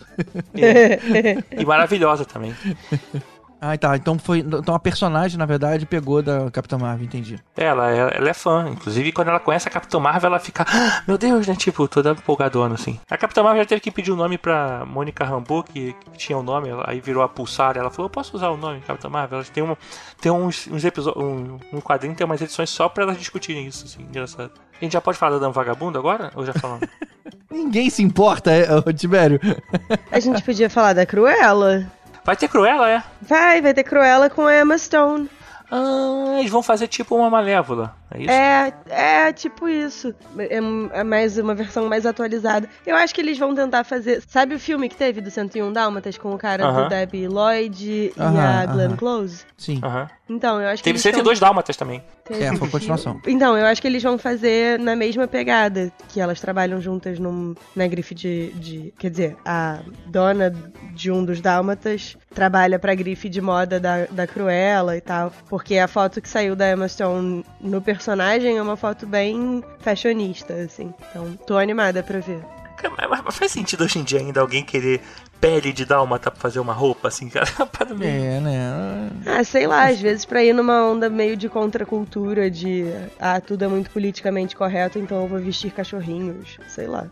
E 1.50 1.64
maravilhosa 1.64 2.24
também. 2.24 2.54
Ah, 3.60 3.76
tá. 3.78 3.96
Então 3.96 4.18
foi. 4.18 4.40
Então 4.40 4.74
a 4.74 4.78
personagem, 4.78 5.38
na 5.38 5.46
verdade, 5.46 5.86
pegou 5.86 6.22
da 6.22 6.50
Capitã 6.50 6.76
Marvel, 6.76 7.06
entendi. 7.06 7.38
Ela, 7.56 7.90
ela, 7.90 8.10
ela 8.10 8.28
é 8.30 8.34
fã. 8.34 8.68
Inclusive, 8.70 9.12
quando 9.12 9.28
ela 9.28 9.40
conhece 9.40 9.66
a 9.66 9.70
Capitã 9.70 9.98
Marvel, 9.98 10.28
ela 10.28 10.38
fica. 10.38 10.64
"Ah, 10.68 11.02
Meu 11.08 11.16
Deus, 11.16 11.46
né? 11.46 11.54
Tipo, 11.56 11.88
toda 11.88 12.10
empolgadona, 12.10 12.74
assim. 12.74 13.00
A 13.10 13.16
Capitã 13.16 13.42
Marvel 13.42 13.62
já 13.62 13.68
teve 13.68 13.80
que 13.80 13.90
pedir 13.90 14.12
o 14.12 14.16
nome 14.16 14.36
pra 14.36 14.84
Mônica 14.84 15.24
Rambeau, 15.24 15.62
que, 15.62 15.94
que 15.94 16.18
tinha 16.18 16.36
o 16.36 16.42
nome, 16.42 16.68
ela- 16.68 16.84
aí 16.86 17.00
virou 17.00 17.22
a 17.22 17.28
Pulsar. 17.28 17.76
Ela 17.78 17.90
falou: 17.90 18.06
Eu 18.06 18.10
posso 18.10 18.36
usar 18.36 18.50
o 18.50 18.56
nome 18.58 18.80
Capitã 18.82 19.08
Marvel? 19.08 19.38
Elas 19.38 19.48
têm, 19.48 19.62
uma, 19.62 19.76
tem 20.20 20.30
uns, 20.30 20.66
uns 20.70 20.84
episódios. 20.84 21.24
Um, 21.24 21.58
um 21.72 21.80
quadrinho 21.80 22.14
tem 22.14 22.24
umas 22.26 22.40
edições 22.42 22.68
só 22.70 22.88
pra 22.90 23.04
elas 23.04 23.18
discutirem 23.18 23.66
isso, 23.66 23.86
assim. 23.86 24.02
Engraçado. 24.02 24.50
A 24.78 24.84
gente 24.84 24.92
já 24.92 25.00
pode 25.00 25.16
falar 25.16 25.32
da 25.32 25.38
Dama 25.38 25.52
Vagabundo 25.52 25.98
agora? 25.98 26.30
Ou 26.34 26.44
já 26.44 26.52
falamos? 26.52 26.86
Ninguém 27.50 27.88
se 27.88 28.02
importa, 28.02 28.50
é, 28.52 28.66
Tibério. 28.92 29.40
A 30.12 30.20
gente 30.20 30.42
podia 30.42 30.68
falar 30.68 30.92
da 30.92 31.06
Cruella. 31.06 31.90
Vai 32.26 32.36
ter 32.36 32.48
Cruella, 32.48 32.90
é? 32.90 33.04
Vai, 33.22 33.62
vai 33.62 33.72
ter 33.72 33.84
Cruella 33.84 34.28
com 34.28 34.44
a 34.48 34.58
Emma 34.58 34.76
Stone. 34.76 35.30
Ah, 35.70 36.38
eles 36.40 36.50
vão 36.50 36.60
fazer 36.60 36.88
tipo 36.88 37.14
uma 37.14 37.30
Malévola. 37.30 37.94
É 38.10 38.20
isso? 38.20 38.30
É, 38.30 38.72
é 39.26 39.32
tipo 39.32 39.68
isso. 39.68 40.14
É, 40.38 40.58
é 41.00 41.04
mais 41.04 41.36
uma 41.38 41.54
versão 41.54 41.88
mais 41.88 42.06
atualizada. 42.06 42.68
Eu 42.86 42.94
acho 42.96 43.14
que 43.14 43.20
eles 43.20 43.36
vão 43.38 43.54
tentar 43.54 43.82
fazer. 43.84 44.22
Sabe 44.28 44.54
o 44.54 44.60
filme 44.60 44.88
que 44.88 44.96
teve 44.96 45.20
do 45.20 45.30
101 45.30 45.72
Dálmatas 45.72 46.16
com 46.16 46.32
o 46.32 46.38
cara 46.38 46.64
Aham. 46.64 46.82
do 46.84 46.88
Debbie 46.88 47.26
Lloyd 47.26 47.84
e 47.88 48.12
Aham, 48.20 48.62
a 48.62 48.66
Glenn 48.66 48.86
aham. 48.88 48.96
Close? 48.96 49.44
Sim. 49.56 49.80
Aham. 49.82 50.08
Então, 50.28 50.60
eu 50.60 50.68
acho 50.68 50.82
que. 50.82 50.84
Teve 50.84 50.94
eles 50.96 51.02
102 51.02 51.38
Dálmatas 51.40 51.76
também. 51.76 52.02
Teve. 52.24 52.42
É, 52.44 52.54
foi 52.56 52.68
continuação. 52.68 53.20
Então, 53.26 53.56
eu 53.56 53.64
acho 53.66 53.80
que 53.80 53.86
eles 53.86 54.02
vão 54.02 54.18
fazer 54.18 54.78
na 54.80 54.96
mesma 54.96 55.28
pegada, 55.28 55.92
que 56.08 56.20
elas 56.20 56.40
trabalham 56.40 56.80
juntas 56.80 57.18
num, 57.20 57.54
na 57.76 57.86
grife 57.86 58.14
de, 58.14 58.50
de- 58.54 58.92
Quer 58.98 59.10
dizer, 59.10 59.36
a 59.44 59.78
dona 60.06 60.52
de 60.92 61.10
um 61.12 61.24
dos 61.24 61.40
dálmatas 61.40 62.16
trabalha 62.34 62.78
pra 62.78 62.94
grife 62.94 63.28
de 63.28 63.40
moda 63.40 63.78
da, 63.78 64.06
da 64.10 64.26
Cruella 64.26 64.96
e 64.96 65.00
tal. 65.00 65.32
Porque 65.48 65.78
a 65.78 65.86
foto 65.86 66.20
que 66.20 66.28
saiu 66.28 66.56
da 66.56 66.70
Emma 66.72 66.88
Stone 66.88 67.44
no 67.60 67.80
personagem 67.96 68.56
é 68.58 68.62
uma 68.62 68.76
foto 68.76 69.06
bem 69.06 69.64
fashionista, 69.80 70.52
assim. 70.54 70.92
Então, 71.10 71.32
tô 71.46 71.56
animada 71.56 72.02
pra 72.02 72.18
ver. 72.20 72.40
Cara, 72.76 72.92
mas- 73.08 73.22
mas 73.24 73.36
faz 73.36 73.50
sentido 73.52 73.84
hoje 73.84 73.98
em 73.98 74.04
dia 74.04 74.20
ainda 74.20 74.40
alguém 74.40 74.62
querer 74.62 75.00
pele 75.40 75.72
de 75.72 75.84
dálmata 75.84 76.30
pra 76.30 76.38
fazer 76.40 76.60
uma 76.60 76.72
roupa, 76.74 77.08
assim, 77.08 77.28
cara? 77.28 77.46
Para 77.72 77.94
mim. 77.94 78.06
É, 78.06 78.38
né? 78.40 79.05
Ah, 79.38 79.44
sei 79.44 79.66
lá, 79.66 79.88
às 79.88 80.00
vezes 80.00 80.24
pra 80.24 80.42
ir 80.42 80.54
numa 80.54 80.82
onda 80.90 81.10
meio 81.10 81.36
de 81.36 81.46
contracultura, 81.48 82.50
de 82.50 82.84
ah, 83.20 83.38
tudo 83.40 83.64
é 83.64 83.68
muito 83.68 83.90
politicamente 83.90 84.56
correto, 84.56 84.98
então 84.98 85.20
eu 85.22 85.28
vou 85.28 85.38
vestir 85.38 85.70
cachorrinhos. 85.70 86.56
Sei 86.68 86.86
lá. 86.86 87.06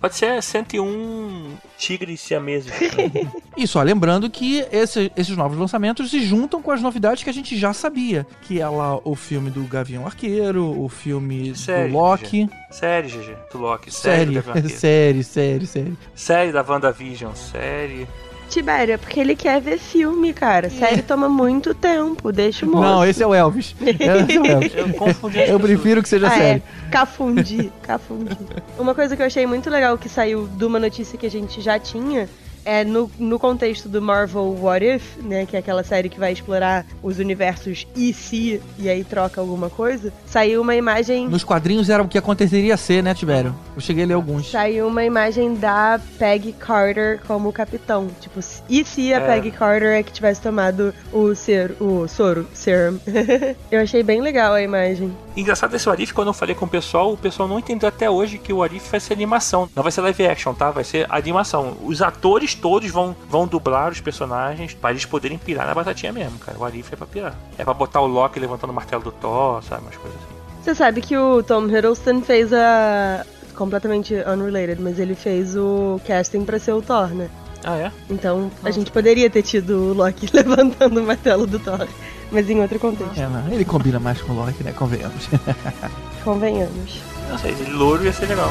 Pode 0.00 0.14
ser 0.14 0.42
101 0.42 1.52
tigres 1.78 2.20
siameses. 2.20 2.70
Isso, 3.56 3.78
ó, 3.78 3.82
lembrando 3.82 4.28
que 4.28 4.58
esse- 4.70 5.10
esses 5.16 5.36
novos 5.36 5.56
lançamentos 5.56 6.10
se 6.10 6.20
juntam 6.20 6.60
com 6.60 6.70
as 6.70 6.82
novidades 6.82 7.22
que 7.22 7.30
a 7.30 7.32
gente 7.32 7.56
já 7.56 7.72
sabia. 7.72 8.26
Que 8.42 8.60
é 8.60 8.68
lá 8.68 8.98
o 9.04 9.14
filme 9.14 9.48
do 9.50 9.62
Gavião 9.64 10.04
Arqueiro, 10.06 10.78
o 10.78 10.88
filme 10.88 11.54
Série, 11.56 11.88
do 11.90 11.94
Loki. 11.96 12.48
série, 12.70 13.08
GG, 13.08 13.36
do 13.52 13.58
Loki. 13.58 13.90
Série, 13.90 14.34
Série, 14.34 14.40
Vampira. 14.40 14.68
série, 14.76 15.24
série, 15.24 15.66
série. 15.66 15.96
série 16.14 16.52
da 16.52 16.62
WandaVision. 16.62 17.32
Série. 17.34 18.06
Tibério, 18.48 18.94
é 18.94 18.96
porque 18.96 19.18
ele 19.20 19.34
quer 19.34 19.60
ver 19.60 19.78
filme, 19.78 20.32
cara. 20.32 20.70
Série 20.70 21.02
toma 21.02 21.28
muito 21.28 21.74
tempo, 21.74 22.30
deixa 22.32 22.64
o 22.64 22.68
moço. 22.68 22.82
Não, 22.82 23.04
esse 23.04 23.22
é 23.22 23.26
o 23.26 23.34
Elvis. 23.34 23.74
Esse 23.80 24.02
é 24.36 24.40
o 24.40 24.46
Elvis. 24.46 24.72
Eu 24.74 24.88
confundi 24.94 25.38
Eu 25.40 25.58
prefiro 25.60 26.02
que 26.02 26.08
seja 26.08 26.26
Ah, 26.28 26.30
série. 26.30 26.58
é. 26.60 26.90
Cafundi, 26.90 27.72
cafundi. 27.82 28.36
Uma 28.78 28.94
coisa 28.94 29.16
que 29.16 29.22
eu 29.22 29.26
achei 29.26 29.46
muito 29.46 29.68
legal 29.70 29.96
que 29.98 30.08
saiu 30.08 30.46
de 30.46 30.64
uma 30.64 30.78
notícia 30.78 31.18
que 31.18 31.26
a 31.26 31.30
gente 31.30 31.60
já 31.60 31.78
tinha 31.78 32.28
é 32.66 32.82
no, 32.82 33.10
no 33.18 33.38
contexto 33.38 33.90
do 33.90 34.00
Marvel 34.00 34.56
What 34.58 34.82
If, 34.86 35.18
né? 35.22 35.44
Que 35.44 35.54
é 35.56 35.58
aquela 35.58 35.84
série 35.84 36.08
que 36.08 36.18
vai 36.18 36.32
explorar 36.32 36.86
os 37.02 37.18
universos 37.18 37.86
e 37.94 38.12
se, 38.14 38.58
e 38.78 38.88
aí 38.88 39.04
troca 39.04 39.38
alguma 39.40 39.68
coisa. 39.68 40.10
Saiu 40.26 40.62
uma 40.62 40.74
imagem. 40.74 41.28
Nos 41.28 41.44
quadrinhos 41.44 41.90
era 41.90 42.02
o 42.02 42.08
que 42.08 42.16
aconteceria 42.16 42.76
ser, 42.78 43.02
né, 43.02 43.12
Tibério? 43.12 43.54
Eu 43.74 43.80
cheguei 43.80 44.04
a 44.04 44.06
ler 44.06 44.14
alguns. 44.14 44.50
Saiu 44.50 44.86
uma 44.86 45.04
imagem 45.04 45.54
da 45.54 46.00
Peggy 46.18 46.52
Carter 46.52 47.20
como 47.26 47.52
capitão. 47.52 48.08
Tipo, 48.20 48.40
e 48.68 48.84
se 48.84 49.12
a 49.12 49.18
É. 49.18 49.26
Peggy 49.26 49.50
Carter 49.50 49.98
é 49.98 50.02
que 50.02 50.12
tivesse 50.12 50.40
tomado 50.40 50.94
o 51.12 51.34
ser, 51.34 51.74
o 51.80 52.06
soro, 52.06 52.46
serum. 52.54 52.98
eu 53.70 53.80
achei 53.80 54.02
bem 54.02 54.20
legal 54.20 54.52
a 54.54 54.62
imagem. 54.62 55.16
Engraçado 55.36 55.74
esse 55.74 55.88
Arif, 55.88 56.12
quando 56.12 56.28
eu 56.28 56.34
falei 56.34 56.54
com 56.54 56.64
o 56.64 56.68
pessoal, 56.68 57.12
o 57.12 57.16
pessoal 57.16 57.48
não 57.48 57.58
entendeu 57.58 57.88
até 57.88 58.08
hoje 58.08 58.38
que 58.38 58.52
o 58.52 58.62
Arif 58.62 58.88
vai 58.88 59.00
ser 59.00 59.14
animação. 59.14 59.68
Não 59.74 59.82
vai 59.82 59.90
ser 59.90 60.00
live 60.02 60.26
action, 60.26 60.54
tá? 60.54 60.70
Vai 60.70 60.84
ser 60.84 61.06
animação. 61.10 61.76
Os 61.82 62.00
atores 62.00 62.54
todos 62.54 62.88
vão, 62.90 63.16
vão 63.28 63.46
dublar 63.46 63.90
os 63.90 64.00
personagens 64.00 64.74
para 64.74 64.90
eles 64.90 65.04
poderem 65.04 65.36
pirar 65.36 65.66
na 65.66 65.74
batatinha 65.74 66.12
mesmo, 66.12 66.38
cara. 66.38 66.56
O 66.56 66.64
Arif 66.64 66.92
é 66.92 66.96
pra 66.96 67.06
pirar. 67.06 67.34
É 67.58 67.64
pra 67.64 67.74
botar 67.74 68.00
o 68.00 68.06
Loki 68.06 68.38
levantando 68.38 68.70
o 68.70 68.74
martelo 68.74 69.02
do 69.02 69.10
Thor, 69.10 69.62
sabe? 69.64 69.82
Umas 69.82 69.96
coisas 69.96 70.16
assim. 70.20 70.34
Você 70.62 70.74
sabe 70.74 71.02
que 71.02 71.14
o 71.14 71.42
Tom 71.42 71.66
Hiddleston 71.66 72.22
fez 72.22 72.50
a. 72.50 73.26
completamente 73.54 74.14
unrelated, 74.14 74.80
mas 74.80 74.98
ele 74.98 75.14
fez 75.14 75.56
o 75.56 76.00
casting 76.06 76.44
pra 76.44 76.58
ser 76.58 76.72
o 76.72 76.82
Thor, 76.82 77.08
né? 77.08 77.28
Ah, 77.62 77.76
é? 77.78 77.92
Então 78.10 78.50
a 78.62 78.66
Nossa. 78.66 78.72
gente 78.72 78.90
poderia 78.90 79.30
ter 79.30 79.42
tido 79.42 79.70
o 79.90 79.92
Loki 79.94 80.28
levantando 80.34 81.00
o 81.00 81.02
martelo 81.06 81.46
do 81.46 81.58
Thor, 81.58 81.86
mas 82.30 82.48
em 82.50 82.60
outro 82.60 82.78
contexto, 82.78 83.18
É, 83.18 83.26
não, 83.26 83.48
ele 83.52 83.64
combina 83.64 83.98
mais 83.98 84.20
com 84.20 84.32
o 84.32 84.36
Loki, 84.36 84.62
né? 84.62 84.72
Convenhamos. 84.72 85.28
convenhamos. 86.22 87.00
Não 87.30 87.38
sei, 87.38 87.52
ele 87.52 87.72
louro 87.72 88.04
ia 88.04 88.12
ser 88.12 88.26
legal. 88.26 88.50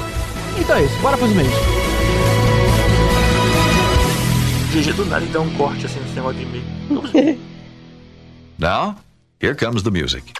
então 0.60 0.76
é 0.78 0.84
isso, 0.84 1.00
bora 1.00 1.16
pros 1.18 1.32
e-mails. 1.32 1.54
GG 4.74 4.94
do 4.94 5.06
nada 5.06 5.24
e 5.24 5.28
dá 5.28 5.40
um 5.40 5.50
corte 5.56 5.86
assim 5.86 6.00
nesse 6.00 6.16
negócio 6.16 6.40
de 6.40 6.46
e-mail. 6.46 7.38
Now, 8.58 8.96
here 9.40 9.56
comes 9.56 9.84
the 9.84 9.92
music. 9.92 10.34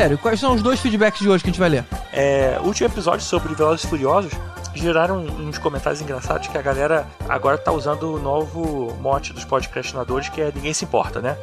Tibério, 0.00 0.16
quais 0.16 0.40
são 0.40 0.54
os 0.54 0.62
dois 0.62 0.80
feedbacks 0.80 1.20
de 1.20 1.28
hoje 1.28 1.44
que 1.44 1.50
a 1.50 1.52
gente 1.52 1.60
vai 1.60 1.68
ler? 1.68 1.84
É, 2.10 2.58
o 2.62 2.68
último 2.68 2.88
episódio 2.88 3.20
sobre 3.20 3.54
Velozes 3.54 3.84
Furiosos 3.84 4.32
geraram 4.74 5.18
uns 5.18 5.58
comentários 5.58 6.00
engraçados 6.00 6.48
que 6.48 6.56
a 6.56 6.62
galera 6.62 7.06
agora 7.28 7.58
tá 7.58 7.70
usando 7.70 8.14
o 8.14 8.18
novo 8.18 8.96
mote 8.98 9.34
dos 9.34 9.44
podcastinadores 9.44 10.30
que 10.30 10.40
é 10.40 10.50
ninguém 10.54 10.72
se 10.72 10.86
importa, 10.86 11.20
né? 11.20 11.36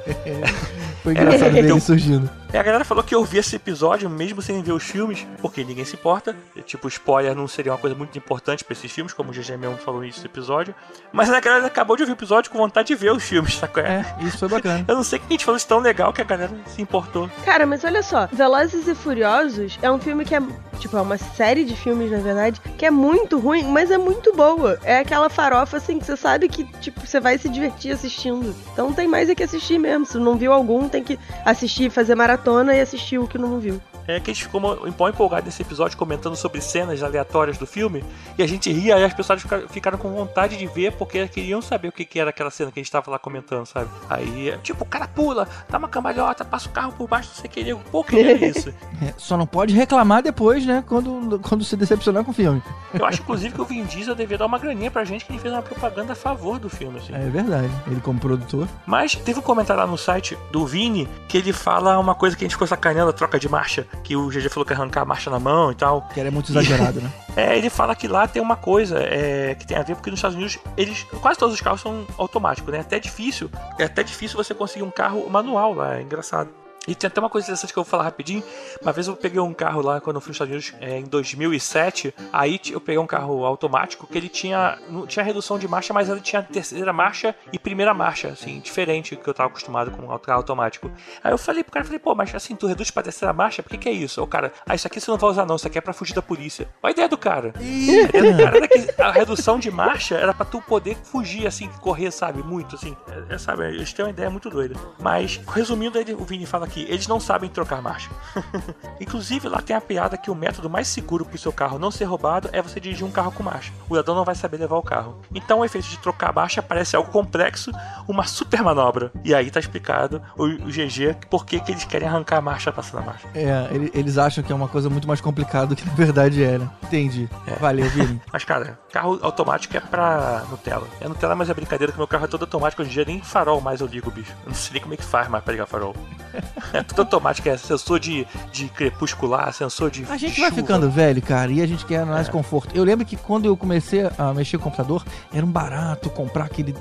Foi 1.04 1.12
engraçado 1.13 1.52
ver 1.54 1.65
então- 1.65 1.80
surgindo. 1.80 2.28
E 2.53 2.57
a 2.57 2.63
galera 2.63 2.86
falou 2.86 3.03
que 3.03 3.13
eu 3.13 3.23
vi 3.25 3.39
esse 3.39 3.55
episódio 3.57 4.10
mesmo 4.10 4.41
sem 4.41 4.63
ver 4.63 4.71
os 4.71 4.83
filmes, 4.83 5.27
porque 5.41 5.63
ninguém 5.65 5.83
se 5.83 5.95
importa. 5.95 6.36
Tipo, 6.65 6.88
spoiler 6.88 7.36
não 7.36 7.47
seria 7.47 7.73
uma 7.73 7.77
coisa 7.77 7.95
muito 7.95 8.17
importante 8.17 8.63
pra 8.63 8.71
esses 8.71 8.89
filmes, 8.89 9.12
como 9.12 9.31
o 9.31 9.33
GG 9.33 9.57
mesmo 9.57 9.77
falou 9.77 10.01
nisso 10.01 10.21
no 10.21 10.27
episódio. 10.27 10.73
Mas 11.12 11.29
a 11.29 11.41
galera 11.41 11.67
acabou 11.67 11.97
de 11.97 12.03
ouvir 12.03 12.13
o 12.13 12.15
episódio 12.15 12.49
com 12.49 12.57
vontade 12.57 12.88
de 12.88 12.95
ver 12.95 13.12
os 13.12 13.23
filmes, 13.23 13.55
sacou? 13.55 13.83
É, 13.83 14.05
isso 14.21 14.39
foi 14.39 14.47
bacana. 14.47 14.83
Eu 14.88 14.95
não 14.95 15.03
sei 15.03 15.19
que 15.19 15.25
a 15.25 15.29
gente 15.29 15.43
falou 15.43 15.57
isso 15.57 15.67
tão 15.67 15.79
legal 15.79 16.13
que 16.13 16.21
a 16.21 16.25
galera 16.25 16.51
se 16.67 16.81
importou. 16.81 17.29
Cara, 17.43 17.65
mas 17.65 17.83
olha 17.83 18.01
só, 18.01 18.27
Velozes 18.31 18.88
e 18.88 18.95
Furiosos 18.95 19.77
é 19.81 19.91
um 19.91 19.99
filme 19.99 20.23
que 20.23 20.33
é, 20.33 20.41
tipo, 20.79 20.95
é 20.97 21.01
uma 21.01 21.17
série 21.17 21.65
de 21.65 21.75
filmes, 21.75 22.12
na 22.12 22.19
verdade, 22.19 22.62
que 22.77 22.86
é 22.86 22.91
muito 22.91 23.39
ruim, 23.39 23.63
mas 23.65 23.91
é 23.91 23.97
muito 23.97 24.33
boa. 24.33 24.79
É 24.83 24.99
aquela 24.99 25.29
farofa, 25.29 25.77
assim, 25.77 25.99
que 25.99 26.05
você 26.05 26.15
sabe 26.15 26.47
que, 26.47 26.63
tipo, 26.79 27.05
você 27.05 27.19
vai 27.19 27.38
se 27.38 27.49
divertir 27.49 27.91
assistindo. 27.91 28.55
Então 28.71 28.93
tem 28.93 29.07
mais 29.07 29.29
é 29.29 29.36
que 29.36 29.43
assistir 29.43 29.77
mesmo. 29.77 30.05
Se 30.05 30.17
não 30.17 30.38
viu 30.38 30.53
algum, 30.53 30.88
tem 30.88 31.03
que 31.03 31.19
assistir, 31.43 31.89
fazer 31.89 32.15
maratona 32.15 32.37
e 32.73 32.80
assistir 32.80 33.17
o 33.17 33.28
que 33.28 33.38
não 33.38 33.60
viu. 33.60 33.82
É 34.08 34.20
que 34.20 34.32
a 34.32 34.34
gente 34.34 34.43
ficou 34.43 34.62
um 34.62 35.08
empolgado 35.08 35.46
nesse 35.46 35.62
episódio 35.62 35.98
comentando 35.98 36.36
sobre 36.36 36.62
cenas 36.62 37.04
aleatórias 37.04 37.58
do 37.58 37.67
filme 37.67 38.04
e 38.38 38.43
a 38.43 38.48
gente 38.48 38.72
ria 38.72 38.98
e 38.98 39.04
as 39.04 39.13
pessoas 39.13 39.43
ficaram 39.70 39.98
com 39.98 40.10
vontade 40.12 40.58
de 40.58 40.65
ver 40.67 40.93
porque 40.93 41.28
queriam 41.28 41.62
saber 41.62 41.89
o 41.89 41.91
que, 41.91 42.06
que 42.06 42.20
era 42.20 42.30
aquela 42.30 42.50
cena 42.50 42.72
que 42.72 42.80
a 42.80 42.84
gente 42.84 42.91
tava 42.91 43.12
lá 43.12 43.20
comentando, 43.20 43.65
sabe? 43.65 43.89
Aí, 44.10 44.58
tipo, 44.63 44.84
o 44.84 44.88
cara 44.88 45.08
pula, 45.08 45.48
dá 45.70 45.78
uma 45.78 45.88
cambalhota, 45.88 46.46
passa 46.46 46.70
o 46.70 46.72
carro 46.72 46.93
por 46.93 47.08
baixo, 47.08 47.30
não 47.30 47.36
sei 47.36 47.48
o 47.48 47.50
que, 47.50 47.89
pô, 47.91 48.04
que 48.04 48.15
é 48.17 48.34
isso? 48.48 48.74
É, 49.00 49.13
só 49.15 49.38
não 49.38 49.46
pode 49.46 49.76
reclamar 49.76 50.24
depois, 50.24 50.65
né, 50.65 50.84
quando, 50.88 51.39
quando 51.39 51.63
se 51.63 51.76
decepcionar 51.76 52.24
com 52.24 52.32
o 52.32 52.34
filme. 52.34 52.63
Eu 52.91 53.06
acho, 53.06 53.22
inclusive, 53.22 53.54
que 53.54 53.62
o 53.62 53.65
Vin 53.65 53.84
Diesel 53.84 54.15
devia 54.15 54.39
dar 54.39 54.48
uma 54.48 54.58
graninha 54.58 54.89
pra 54.89 55.04
gente 55.04 55.24
que 55.24 55.32
ele 55.32 55.39
fez 55.39 55.54
uma 55.54 55.62
propaganda 55.62 56.13
a 56.13 56.15
favor 56.15 56.58
do 56.58 56.67
filme, 56.67 56.98
assim. 56.98 57.13
É 57.13 57.30
verdade, 57.30 57.70
ele 57.86 58.02
como 58.02 58.20
produtor. 58.20 58.67
Mas 58.88 59.13
teve 59.13 59.39
um 59.39 59.43
comentário 59.43 59.84
lá 59.84 59.88
no 59.88 59.98
site 59.98 60.36
do 60.52 60.65
Vini 60.65 61.08
que 61.28 61.38
ele 61.38 61.54
fala 61.54 62.00
uma 62.00 62.15
coisa 62.15 62.36
que 62.36 62.43
a 62.43 62.46
gente 62.46 62.56
ficou 62.56 62.67
sacaneando, 62.67 63.12
a 63.12 63.13
troca 63.13 63.39
de 63.39 63.48
marcha, 63.48 63.86
que 64.03 64.15
o 64.15 64.27
GG 64.27 64.49
falou 64.49 64.65
que 64.65 64.73
arrancar 64.73 65.01
a 65.01 65.05
marcha 65.05 65.29
na 65.29 65.39
mão 65.39 65.71
e 65.71 65.75
tal. 65.75 66.01
Que 66.13 66.19
era 66.19 66.31
muito 66.31 66.51
exagerado, 66.51 67.01
né? 67.01 67.12
É, 67.38 67.55
ele 67.55 67.69
fala 67.69 67.95
que 67.95 68.07
lá 68.07 68.27
tem 68.27 68.41
uma 68.41 68.55
coisa 68.55 68.97
é, 68.97 69.53
que 69.53 69.67
tem 69.67 69.77
a 69.77 69.83
ver, 69.83 69.93
porque 69.93 70.10
nos 70.10 70.17
Estados 70.17 70.36
Unidos, 70.36 70.57
eles 70.75 71.03
quase 71.21 71.38
todos 71.38 71.53
os 71.53 71.62
carros 71.62 71.81
são 71.81 72.03
automáticos, 72.17 72.71
né? 72.71 72.79
É 72.79 72.81
até 72.81 72.99
difícil, 72.99 73.47
é 73.77 73.83
até 73.83 74.01
difícil 74.01 74.36
você 74.36 74.55
conseguir 74.55 74.83
um 74.83 74.89
carro 74.89 75.29
manual 75.29 75.71
lá, 75.71 75.97
é 75.97 76.01
engraçado. 76.01 76.49
E 76.88 76.95
tem 76.95 77.08
até 77.08 77.19
uma 77.19 77.30
coisa 77.30 77.45
interessante 77.45 77.73
que 77.73 77.80
eu 77.80 77.84
vou 77.84 77.89
falar 77.89 78.04
rapidinho. 78.04 78.43
Uma 78.82 78.91
vez 78.91 79.08
eu 79.08 79.15
peguei 79.15 79.39
um 79.39 79.54
carro 79.54 79.82
lá 79.82 80.00
quando 80.00 80.15
eu 80.15 80.21
fui 80.21 80.30
nos 80.30 80.36
Estados 80.36 80.52
Unidos 80.52 80.73
é, 80.80 80.97
em 80.97 81.04
2007. 81.04 82.13
Aí 82.32 82.60
eu 82.71 82.80
peguei 82.80 83.00
um 83.00 83.08
carro 83.08 83.45
automático 83.45 84.08
que 84.08 84.17
ele 84.17 84.30
tinha 84.30 84.78
não 84.89 85.06
tinha 85.06 85.23
redução 85.23 85.60
de 85.60 85.67
marcha, 85.67 85.93
mas 85.93 86.10
ele 86.10 86.21
tinha 86.21 86.41
terceira 86.41 86.93
marcha 86.93 87.36
e 87.52 87.60
primeira 87.60 87.93
marcha, 87.93 88.30
assim, 88.30 88.60
diferente 88.60 89.15
do 89.15 89.21
que 89.21 89.30
eu 89.30 89.34
tava 89.34 89.50
acostumado 89.50 89.91
com 89.91 90.04
um 90.04 90.17
carro 90.19 90.39
automático. 90.39 90.89
Aí 91.23 91.32
eu 91.32 91.38
falei 91.38 91.63
pro 91.63 91.73
cara, 91.73 91.86
falei, 91.86 92.00
pô, 92.00 92.15
mas 92.15 92.34
assim, 92.34 92.56
tu 92.56 92.67
reduz 92.67 92.91
pra 92.91 93.04
terceira 93.04 93.34
marcha? 93.34 93.62
Por 93.62 93.69
que, 93.69 93.78
que 93.78 93.89
é 93.89 93.91
isso? 93.91 94.21
O 94.21 94.28
cara, 94.28 94.54
ah, 94.65 94.76
isso 94.76 94.88
aqui 94.88 95.00
você 95.00 95.12
não 95.12 95.17
vai 95.17 95.30
usar 95.30 95.45
não, 95.45 95.56
isso 95.56 95.67
aqui 95.67 95.78
é 95.78 95.82
pra 95.82 95.93
fugir 95.93 96.13
da 96.13 96.21
polícia. 96.21 96.67
Olha 96.82 96.91
a 96.91 96.93
ideia 96.93 97.10
do 97.10 97.17
cara. 97.17 97.54
A 97.58 97.62
ideia 97.62 98.34
do 98.34 98.43
cara 98.43 98.58
era 98.58 98.67
que 98.67 99.02
a 99.02 99.12
redução 99.12 99.60
de 99.60 99.69
marcha 99.71 100.15
era 100.15 100.34
pra 100.34 100.45
tu 100.45 100.62
poder 100.62 100.95
fugir, 101.04 101.47
assim, 101.47 101.69
correr, 101.82 102.12
sabe, 102.12 102.43
muito, 102.43 102.76
assim. 102.76 102.95
É, 103.30 103.36
é, 103.36 103.38
sabe, 103.38 103.65
eles 103.65 103.91
têm 103.93 104.06
uma 104.06 104.12
ideia 104.12 104.30
muito 104.30 104.50
doida. 104.50 104.76
Mas, 105.00 105.41
resumindo, 105.47 105.97
ele, 105.97 106.13
o 106.13 106.23
Vini 106.23 106.45
fala 106.45 106.67
aqui, 106.78 106.86
eles 106.90 107.08
não 107.08 107.20
sabem 107.20 107.50
trocar 107.50 107.82
marcha. 107.82 108.10
Inclusive, 109.02 109.48
lá 109.48 109.62
tem 109.62 109.76
a 109.76 109.82
piada 109.82 110.18
que 110.18 110.30
o 110.30 110.36
método 110.36 110.70
mais 110.70 110.88
seguro 110.88 111.26
para 111.26 111.36
o 111.36 111.40
seu 111.40 111.52
carro 111.52 111.80
não 111.80 111.90
ser 111.90 112.06
roubado 112.06 112.50
é 112.52 112.62
você 112.62 112.80
dirigir 112.80 113.06
um 113.06 113.12
carro 113.12 113.32
com 113.32 113.44
marcha. 113.44 113.72
O 113.90 113.96
ladrão 113.96 114.16
não 114.16 114.24
vai 114.24 114.36
saber 114.36 114.58
levar 114.58 114.78
o 114.78 114.84
carro. 114.84 115.20
Então, 115.34 115.60
o 115.60 115.66
efeito 115.66 115.88
de 115.88 115.98
trocar 115.98 116.34
marcha 116.34 116.62
parece 116.62 116.96
algo 116.96 117.12
complexo, 117.12 117.72
uma 118.08 118.26
super 118.26 118.62
manobra. 118.62 119.12
E 119.24 119.34
aí 119.34 119.50
tá 119.50 119.60
explicado 119.60 120.22
o, 120.38 120.44
o 120.44 120.68
GG 120.68 121.28
por 121.30 121.46
que, 121.46 121.60
que 121.60 121.72
eles 121.72 121.86
querem 121.86 122.08
arrancar 122.08 122.38
a 122.38 122.42
marcha 122.42 122.72
passando 122.72 123.02
a 123.02 123.06
marcha. 123.06 123.28
É, 123.34 123.68
eles 123.94 124.18
acham 124.18 124.44
que 124.44 124.52
é 124.52 124.56
uma 124.56 124.68
coisa 124.68 124.90
muito 124.90 125.08
mais 125.08 125.22
complicada 125.22 125.68
do 125.68 125.76
que 125.76 125.86
na 125.86 125.94
verdade 125.94 126.44
é, 126.44 126.58
né? 126.58 126.70
Entendi. 126.84 127.30
É. 127.48 127.56
Valeu, 127.56 127.90
Vini. 127.90 128.22
Mas, 128.32 128.44
cara, 128.44 128.80
carro 128.92 129.20
automático 129.22 129.76
é 129.76 129.80
pra 129.80 130.44
Nutella. 130.50 130.88
É 131.02 131.08
Nutella, 131.08 131.36
mas 131.36 131.50
é 131.50 131.54
brincadeira 131.54 131.92
que 131.92 131.98
meu 131.98 132.08
carro 132.08 132.26
é 132.26 132.28
todo 132.28 132.44
automático. 132.44 132.82
Hoje 132.82 132.92
em 132.92 132.94
dia 132.94 133.06
nem 133.06 133.22
farol 133.22 133.62
mais 133.62 133.82
eu 133.82 133.88
ligo, 133.88 134.12
bicho. 134.12 134.32
Eu 134.44 134.50
não 134.50 134.56
sei 134.56 134.74
nem 134.74 134.82
como 134.82 134.94
é 134.94 134.98
que 134.98 135.04
faz 135.04 135.28
mais 135.28 135.44
pra 135.44 135.54
ligar 135.54 135.66
farol. 135.66 135.96
É 136.73 136.84
tudo 136.84 137.01
automático, 137.01 137.47
é 137.47 137.58
sensor 137.58 137.99
de, 137.99 138.27
de 138.51 138.67
crepuscular, 138.69 139.53
sensor 139.53 139.89
de. 139.89 140.06
A 140.10 140.17
gente 140.17 140.36
chuva. 140.36 140.49
vai 140.49 140.60
ficando 140.60 140.89
velho, 140.89 141.21
cara, 141.21 141.51
e 141.51 141.62
a 141.62 141.67
gente 141.67 141.86
quer 141.86 142.06
mais 142.06 142.27
é. 142.27 142.32
conforto. 142.32 142.75
Eu 142.75 142.84
lembro 142.84 143.06
que 143.06 143.15
quando 143.15 143.45
eu 143.45 143.56
comecei 143.56 144.10
a 144.17 144.34
mexer 144.34 144.58
com 144.58 144.63
o 144.63 144.65
computador, 144.65 145.06
era 145.34 145.45
um 145.45 145.51
barato 145.51 146.10
comprar 146.10 146.45
aquele, 146.45 146.75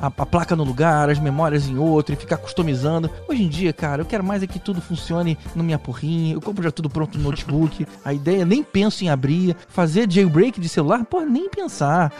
a, 0.00 0.06
a, 0.06 0.26
placa 0.26 0.56
no 0.56 0.64
lugar, 0.64 1.08
as 1.08 1.18
memórias 1.18 1.66
em 1.68 1.78
outro 1.78 2.14
e 2.14 2.16
ficar 2.16 2.36
customizando. 2.36 3.10
Hoje 3.28 3.42
em 3.42 3.48
dia, 3.48 3.72
cara, 3.72 4.02
eu 4.02 4.06
quero 4.06 4.24
mais 4.24 4.42
é 4.42 4.46
que 4.46 4.58
tudo 4.58 4.80
funcione 4.80 5.38
no 5.54 5.62
minha 5.62 5.78
porrinha. 5.78 6.34
Eu 6.34 6.40
compro 6.40 6.62
já 6.62 6.70
tudo 6.70 6.90
pronto 6.90 7.16
no 7.16 7.24
notebook. 7.24 7.86
a 8.04 8.12
ideia, 8.12 8.44
nem 8.44 8.62
penso 8.62 9.04
em 9.04 9.08
abrir. 9.08 9.56
Fazer 9.68 10.10
jailbreak 10.10 10.60
de 10.60 10.68
celular, 10.68 11.04
pô, 11.04 11.20
nem 11.20 11.48
pensar. 11.48 12.12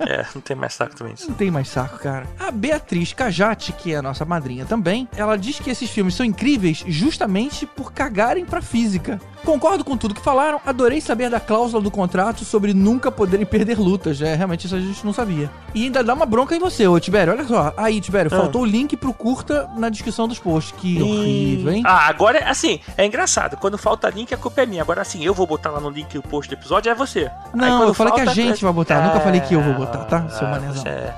É, 0.00 0.26
não 0.34 0.40
tem 0.40 0.56
mais 0.56 0.74
saco 0.74 0.96
também. 0.96 1.14
Não 1.26 1.34
tem 1.34 1.50
mais 1.50 1.68
saco, 1.68 1.98
cara. 1.98 2.26
A 2.38 2.50
Beatriz 2.50 3.12
Cajati, 3.12 3.72
que 3.72 3.92
é 3.92 3.96
a 3.96 4.02
nossa 4.02 4.24
madrinha 4.24 4.64
também, 4.64 5.08
ela 5.16 5.36
diz 5.36 5.60
que 5.60 5.70
esses 5.70 5.88
filmes 5.90 6.14
são 6.14 6.26
incríveis 6.26 6.37
justamente 6.86 7.66
por 7.66 7.92
cagarem 7.92 8.44
pra 8.44 8.60
física. 8.60 9.20
Concordo 9.44 9.84
com 9.84 9.96
tudo 9.96 10.14
que 10.14 10.20
falaram, 10.20 10.60
adorei 10.66 11.00
saber 11.00 11.30
da 11.30 11.40
cláusula 11.40 11.82
do 11.82 11.90
contrato 11.90 12.44
sobre 12.44 12.74
nunca 12.74 13.10
poderem 13.10 13.46
perder 13.46 13.78
lutas. 13.78 14.20
É, 14.20 14.34
realmente 14.34 14.66
isso 14.66 14.74
a 14.74 14.80
gente 14.80 15.04
não 15.04 15.12
sabia. 15.12 15.50
E 15.74 15.84
ainda 15.84 16.02
dá 16.02 16.12
uma 16.12 16.26
bronca 16.26 16.54
em 16.54 16.58
você, 16.58 16.86
ô 16.86 16.98
Tibério. 16.98 17.32
Olha 17.32 17.44
só. 17.46 17.72
Aí, 17.76 18.00
Tibério, 18.00 18.30
ah. 18.32 18.36
faltou 18.36 18.62
o 18.62 18.64
link 18.64 18.96
pro 18.96 19.12
curta 19.14 19.68
na 19.76 19.88
descrição 19.88 20.28
dos 20.28 20.38
posts. 20.38 20.74
Que 20.78 21.00
horrível, 21.00 21.72
hein? 21.72 21.82
Ah, 21.86 22.08
agora, 22.08 22.50
assim, 22.50 22.80
é 22.96 23.06
engraçado. 23.06 23.56
Quando 23.56 23.78
falta 23.78 24.10
link, 24.10 24.34
a 24.34 24.36
culpa 24.36 24.62
é 24.62 24.66
minha. 24.66 24.82
Agora, 24.82 25.02
assim, 25.02 25.24
eu 25.24 25.32
vou 25.32 25.46
botar 25.46 25.70
lá 25.70 25.80
no 25.80 25.90
link 25.90 26.18
o 26.18 26.22
post 26.22 26.48
do 26.48 26.58
episódio, 26.58 26.90
é 26.90 26.94
você. 26.94 27.30
Não, 27.54 27.84
eu 27.84 27.94
falei 27.94 28.12
falta, 28.12 28.24
que 28.24 28.30
a 28.30 28.34
gente 28.34 28.58
é... 28.58 28.62
vai 28.62 28.72
botar. 28.72 28.96
É... 28.96 29.06
Nunca 29.06 29.20
falei 29.20 29.40
que 29.40 29.54
eu 29.54 29.62
vou 29.62 29.74
botar, 29.74 30.04
tá? 30.04 30.26
Ah, 30.26 30.30
Seu 30.30 30.48
manezão. 30.48 30.84
É... 30.86 31.14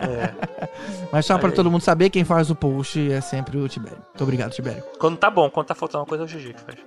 é. 0.00 0.34
Mas 1.12 1.26
só 1.26 1.38
pra 1.38 1.50
todo 1.50 1.70
mundo 1.70 1.82
saber, 1.82 2.10
quem 2.10 2.24
faz 2.24 2.50
o 2.50 2.54
post 2.54 3.10
é 3.10 3.20
sempre 3.20 3.56
o 3.56 3.68
Tibério. 3.68 3.98
Muito 3.98 4.22
obrigado, 4.22 4.52
Tibério. 4.58 4.82
Quando 4.98 5.16
tá 5.16 5.30
bom, 5.30 5.48
quando 5.48 5.68
tá 5.68 5.74
faltando 5.76 6.02
uma 6.02 6.08
coisa, 6.08 6.24
é 6.24 6.26
o 6.26 6.28
GG 6.28 6.52
que 6.52 6.60
faz. 6.60 6.78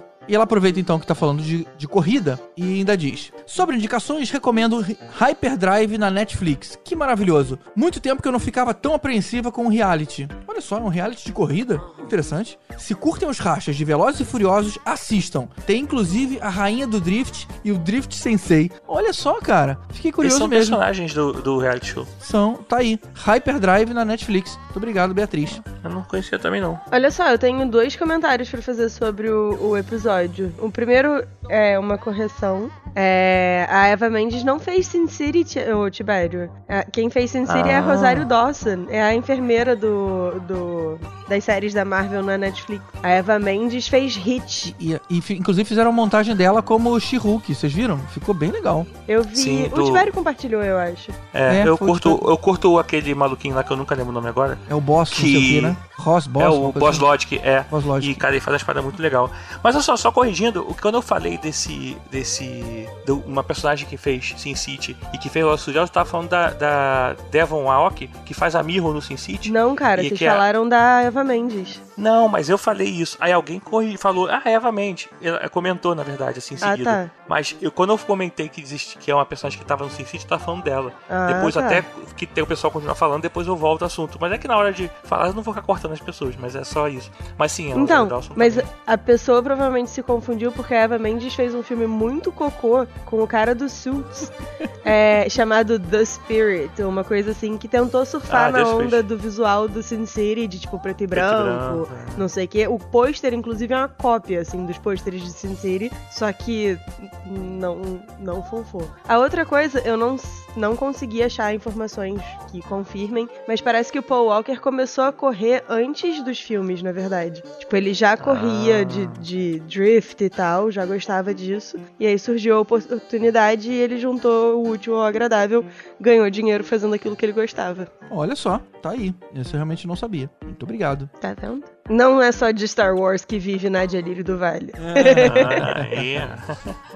E 0.28 0.34
ela 0.34 0.44
aproveita 0.44 0.80
então 0.80 0.98
que 0.98 1.06
tá 1.06 1.14
falando 1.14 1.42
de, 1.42 1.66
de 1.78 1.86
corrida 1.86 2.38
e 2.56 2.62
ainda 2.78 2.96
diz: 2.96 3.32
Sobre 3.46 3.76
indicações, 3.76 4.30
recomendo 4.30 4.84
Hyperdrive 5.20 5.98
na 5.98 6.10
Netflix. 6.10 6.78
Que 6.84 6.96
maravilhoso! 6.96 7.58
Muito 7.74 8.00
tempo 8.00 8.20
que 8.22 8.28
eu 8.28 8.32
não 8.32 8.38
ficava 8.40 8.74
tão 8.74 8.94
apreensiva 8.94 9.52
com 9.52 9.64
um 9.64 9.68
reality. 9.68 10.28
Olha 10.48 10.60
só, 10.60 10.78
um 10.78 10.88
reality 10.88 11.26
de 11.26 11.32
corrida? 11.32 11.80
Interessante. 12.00 12.58
Se 12.78 12.94
curtem 12.94 13.28
os 13.28 13.38
rachas 13.38 13.76
de 13.76 13.84
Velozes 13.84 14.20
e 14.20 14.24
Furiosos, 14.24 14.78
assistam. 14.84 15.48
Tem 15.66 15.80
inclusive 15.82 16.38
a 16.40 16.48
rainha 16.48 16.86
do 16.86 17.00
Drift 17.00 17.46
e 17.64 17.70
o 17.70 17.78
Drift 17.78 18.14
Sensei. 18.14 18.70
Olha 18.86 19.12
só, 19.12 19.40
cara. 19.40 19.78
Fiquei 19.92 20.12
curioso 20.12 20.36
Eles 20.36 20.38
são 20.38 20.48
mesmo. 20.48 20.76
personagens 20.76 21.14
do, 21.14 21.32
do 21.32 21.58
reality 21.58 21.86
show. 21.86 22.06
São, 22.20 22.54
tá 22.54 22.78
aí. 22.78 22.98
Hyperdrive 23.14 23.92
na 23.92 24.04
Netflix. 24.04 24.56
Muito 24.56 24.76
obrigado, 24.76 25.14
Beatriz. 25.14 25.60
Eu 25.82 25.90
não 25.90 26.02
conhecia 26.02 26.38
também 26.38 26.60
não. 26.60 26.80
Olha 26.90 27.10
só, 27.10 27.28
eu 27.28 27.38
tenho 27.38 27.68
dois 27.68 27.96
comentários 27.96 28.48
para 28.48 28.62
fazer 28.62 28.88
sobre 28.88 29.28
o, 29.28 29.70
o 29.70 29.76
episódio 29.76 30.15
episódio. 30.24 30.54
O 30.58 30.70
primeiro 30.70 31.26
é 31.48 31.78
uma 31.78 31.98
correção. 31.98 32.70
É, 32.94 33.66
a 33.68 33.88
Eva 33.88 34.08
Mendes 34.08 34.42
não 34.42 34.58
fez 34.58 34.86
Sin 34.86 35.06
City, 35.06 35.58
o 35.74 35.90
Tibério. 35.90 36.50
É, 36.66 36.84
quem 36.84 37.10
fez 37.10 37.30
Sin 37.30 37.46
City 37.46 37.68
ah. 37.68 37.72
é 37.72 37.76
a 37.76 37.80
Rosário 37.80 38.24
Dawson. 38.24 38.86
É 38.88 39.02
a 39.02 39.14
enfermeira 39.14 39.76
do, 39.76 40.40
do, 40.40 40.98
das 41.28 41.44
séries 41.44 41.74
da 41.74 41.84
Marvel 41.84 42.22
na 42.22 42.36
Netflix. 42.38 42.84
A 43.02 43.10
Eva 43.10 43.38
Mendes 43.38 43.88
fez 43.88 44.16
Hit. 44.16 44.74
E, 44.78 44.94
e, 44.94 45.00
e 45.10 45.32
inclusive 45.34 45.68
fizeram 45.68 45.90
a 45.90 45.92
montagem 45.92 46.34
dela 46.34 46.62
como 46.62 46.98
She-Hulk. 46.98 47.54
Vocês 47.54 47.72
viram? 47.72 47.98
Ficou 48.10 48.34
bem 48.34 48.50
legal. 48.50 48.86
Eu 49.06 49.22
vi. 49.22 49.36
Sim, 49.36 49.68
do... 49.68 49.82
O 49.82 49.86
Tibério 49.86 50.12
compartilhou, 50.12 50.62
eu 50.62 50.78
acho. 50.78 51.10
É, 51.32 51.58
é 51.58 51.68
eu, 51.68 51.76
curto, 51.76 52.20
eu 52.26 52.36
curto 52.36 52.78
aquele 52.78 53.14
maluquinho 53.14 53.54
lá 53.54 53.62
que 53.62 53.72
eu 53.72 53.76
nunca 53.76 53.94
lembro 53.94 54.10
o 54.10 54.14
nome 54.14 54.28
agora. 54.28 54.58
É 54.68 54.74
o 54.74 54.80
Boss, 54.80 55.10
que... 55.10 55.22
não 55.22 55.28
sei 55.28 55.36
o 55.36 55.42
que, 55.42 55.60
né? 55.60 55.76
Ross 55.98 56.26
Boss. 56.26 56.44
É 56.44 56.48
o 56.48 56.72
Boss 56.72 56.96
assim. 56.96 57.04
Logic, 57.04 57.40
é. 57.42 57.64
Boss 57.70 57.84
Logic. 57.84 58.12
E, 58.12 58.14
cara, 58.14 58.34
ele 58.34 58.40
faz 58.40 58.54
a 58.54 58.56
espada 58.56 58.82
muito 58.82 59.00
legal. 59.00 59.30
Mas 59.62 59.74
olha 59.74 59.82
só, 59.82 59.96
só 59.96 60.12
corrigindo, 60.12 60.64
quando 60.80 60.96
eu 60.96 61.02
falei 61.02 61.38
desse. 61.38 61.96
desse. 62.10 62.88
De 63.04 63.12
uma 63.12 63.42
personagem 63.42 63.86
que 63.88 63.96
fez 63.96 64.34
Sin 64.36 64.54
City 64.54 64.96
e 65.12 65.18
que 65.18 65.28
fez 65.28 65.44
o 65.44 65.48
Lost 65.48 65.68
eu 65.68 65.88
tava 65.88 66.08
falando 66.08 66.28
da, 66.28 66.50
da 66.50 67.16
Devon 67.30 67.70
Aoki, 67.70 68.08
que 68.24 68.34
faz 68.34 68.54
a 68.54 68.62
Mirror 68.62 68.92
no 68.92 69.02
Sin 69.02 69.16
City. 69.16 69.50
Não, 69.50 69.74
cara, 69.74 70.02
vocês 70.02 70.18
falaram 70.18 70.66
é... 70.66 70.68
da 70.68 71.10
Eva 71.16 71.24
Mendes. 71.24 71.80
Não, 71.96 72.28
mas 72.28 72.50
eu 72.50 72.58
falei 72.58 72.88
isso. 72.88 73.16
Aí 73.18 73.32
alguém 73.32 73.58
corri, 73.58 73.96
falou, 73.96 74.28
ah, 74.30 74.42
Eva 74.44 74.70
Mendes. 74.70 75.08
Ela 75.22 75.48
comentou, 75.48 75.94
na 75.94 76.02
verdade, 76.02 76.38
assim, 76.38 76.54
em 76.54 76.58
ah, 76.60 76.70
seguida. 76.72 76.90
Ah, 76.90 77.04
tá. 77.06 77.10
Mas 77.26 77.56
eu, 77.60 77.72
quando 77.72 77.90
eu 77.90 77.98
comentei 77.98 78.48
que, 78.48 78.60
existe, 78.60 78.98
que 78.98 79.10
é 79.10 79.14
uma 79.14 79.24
personagem 79.24 79.58
que 79.58 79.64
tava 79.64 79.84
no 79.84 79.90
Sin 79.90 80.04
City, 80.04 80.24
eu 80.24 80.28
tava 80.28 80.44
falando 80.44 80.62
dela. 80.62 80.92
Ah, 81.08 81.32
depois, 81.32 81.54
tá. 81.54 81.64
até 81.64 81.82
que 82.16 82.26
tem 82.26 82.44
o 82.44 82.46
pessoal 82.46 82.70
continuar 82.70 82.94
falando, 82.94 83.22
depois 83.22 83.46
eu 83.46 83.56
volto 83.56 83.82
ao 83.82 83.86
assunto. 83.86 84.18
Mas 84.20 84.32
é 84.32 84.38
que 84.38 84.46
na 84.46 84.56
hora 84.56 84.72
de 84.72 84.90
falar, 85.04 85.28
eu 85.28 85.32
não 85.34 85.42
vou 85.42 85.54
ficar 85.54 85.66
cortando 85.66 85.92
as 85.92 86.00
pessoas, 86.00 86.34
mas 86.38 86.54
é 86.54 86.64
só 86.64 86.86
isso. 86.88 87.10
Mas 87.38 87.52
sim, 87.52 87.72
ela 87.72 87.80
Então, 87.80 88.08
mas 88.34 88.56
também. 88.56 88.70
a 88.86 88.98
pessoa 88.98 89.42
provavelmente 89.42 89.90
se 89.90 90.02
confundiu 90.02 90.52
porque 90.52 90.74
a 90.74 90.80
Eva 90.82 90.98
Mendes 90.98 91.34
fez 91.34 91.54
um 91.54 91.62
filme 91.62 91.86
muito 91.86 92.30
cocô 92.30 92.86
com 93.06 93.22
o 93.22 93.26
cara 93.26 93.54
do 93.54 93.68
Suits, 93.68 94.30
é, 94.84 95.28
chamado 95.30 95.78
The 95.78 96.04
Spirit, 96.04 96.82
uma 96.82 97.04
coisa 97.04 97.30
assim, 97.30 97.56
que 97.56 97.68
tentou 97.68 98.04
surfar 98.04 98.48
Ah, 98.48 98.50
na 98.52 98.68
onda 98.68 98.90
fez. 98.90 99.04
do 99.04 99.16
visual 99.18 99.66
do 99.68 99.82
Sin 99.82 100.04
City, 100.06 100.46
de 100.46 100.58
tipo 100.60 100.78
preto 100.78 101.05
e 101.06 101.08
branco, 101.08 101.86
branco, 101.86 101.88
é. 102.14 102.18
não 102.18 102.28
sei 102.28 102.44
o 102.44 102.48
quê. 102.48 102.66
O 102.68 102.78
pôster, 102.78 103.32
inclusive, 103.34 103.72
é 103.72 103.76
uma 103.76 103.88
cópia, 103.88 104.40
assim, 104.40 104.64
dos 104.66 104.78
pôsteres 104.78 105.22
de 105.22 105.30
Sin 105.30 105.56
City, 105.56 105.90
só 106.10 106.32
que 106.32 106.78
não, 107.26 108.00
não 108.18 108.42
funfou. 108.42 108.88
A 109.08 109.18
outra 109.18 109.44
coisa, 109.44 109.80
eu 109.80 109.96
não, 109.96 110.16
não 110.56 110.76
consegui 110.76 111.22
achar 111.22 111.54
informações 111.54 112.20
que 112.50 112.60
confirmem, 112.62 113.28
mas 113.48 113.60
parece 113.60 113.90
que 113.92 113.98
o 113.98 114.02
Paul 114.02 114.26
Walker 114.26 114.56
começou 114.60 115.04
a 115.04 115.12
correr 115.12 115.64
antes 115.68 116.22
dos 116.22 116.40
filmes, 116.40 116.82
na 116.82 116.92
verdade. 116.92 117.42
Tipo, 117.58 117.76
ele 117.76 117.92
já 117.94 118.16
corria 118.16 118.80
Ah. 118.80 118.84
de, 118.84 119.06
de 119.18 119.60
drift 119.60 120.22
e 120.22 120.30
tal, 120.30 120.70
já 120.70 120.84
gostava 120.84 121.32
disso. 121.34 121.78
E 121.98 122.06
aí 122.06 122.18
surgiu 122.18 122.56
a 122.56 122.60
oportunidade 122.60 123.70
e 123.70 123.74
ele 123.74 123.98
juntou 123.98 124.62
o 124.62 124.70
útil 124.70 124.96
ao 124.96 125.02
agradável, 125.02 125.64
ganhou 126.00 126.28
dinheiro 126.30 126.64
fazendo 126.64 126.94
aquilo 126.94 127.16
que 127.16 127.24
ele 127.24 127.32
gostava. 127.32 127.88
Olha 128.10 128.34
só, 128.36 128.60
tá 128.82 128.90
aí. 128.90 129.14
Esse 129.34 129.50
eu 129.54 129.56
realmente 129.56 129.86
não 129.86 129.96
sabia. 129.96 130.30
Muito 130.56 130.62
obrigado. 130.64 131.10
Tá 131.20 131.34
vendo? 131.38 131.62
Não 131.88 132.20
é 132.20 132.32
só 132.32 132.50
de 132.50 132.66
Star 132.66 132.96
Wars 132.96 133.26
que 133.26 133.38
vive 133.38 133.68
Nadia 133.68 134.00
Lírio 134.00 134.24
do 134.24 134.38
Vale. 134.38 134.72
Ah, 134.74 135.86
é. 135.94 136.26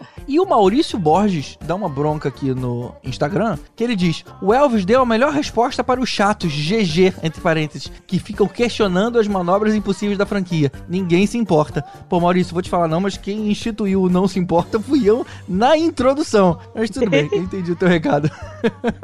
E 0.30 0.38
o 0.38 0.46
Maurício 0.46 0.96
Borges 0.96 1.58
dá 1.60 1.74
uma 1.74 1.88
bronca 1.88 2.28
aqui 2.28 2.54
no 2.54 2.94
Instagram, 3.02 3.58
que 3.74 3.82
ele 3.82 3.96
diz: 3.96 4.24
O 4.40 4.54
Elvis 4.54 4.84
deu 4.84 5.02
a 5.02 5.04
melhor 5.04 5.32
resposta 5.32 5.82
para 5.82 6.00
os 6.00 6.08
chatos, 6.08 6.52
GG, 6.52 7.14
entre 7.24 7.40
parênteses, 7.40 7.90
que 8.06 8.20
ficam 8.20 8.46
questionando 8.46 9.18
as 9.18 9.26
manobras 9.26 9.74
impossíveis 9.74 10.16
da 10.16 10.24
franquia. 10.24 10.70
Ninguém 10.88 11.26
se 11.26 11.36
importa. 11.36 11.82
Pô, 12.08 12.20
Maurício, 12.20 12.52
vou 12.52 12.62
te 12.62 12.70
falar 12.70 12.86
não, 12.86 13.00
mas 13.00 13.16
quem 13.16 13.50
instituiu 13.50 14.02
o 14.02 14.08
não 14.08 14.28
se 14.28 14.38
importa 14.38 14.78
fui 14.78 15.02
eu 15.04 15.26
na 15.48 15.76
introdução. 15.76 16.60
Mas 16.76 16.90
tudo 16.90 17.10
bem, 17.10 17.28
eu 17.34 17.42
entendi 17.42 17.72
o 17.72 17.76
teu 17.76 17.88
recado. 17.88 18.30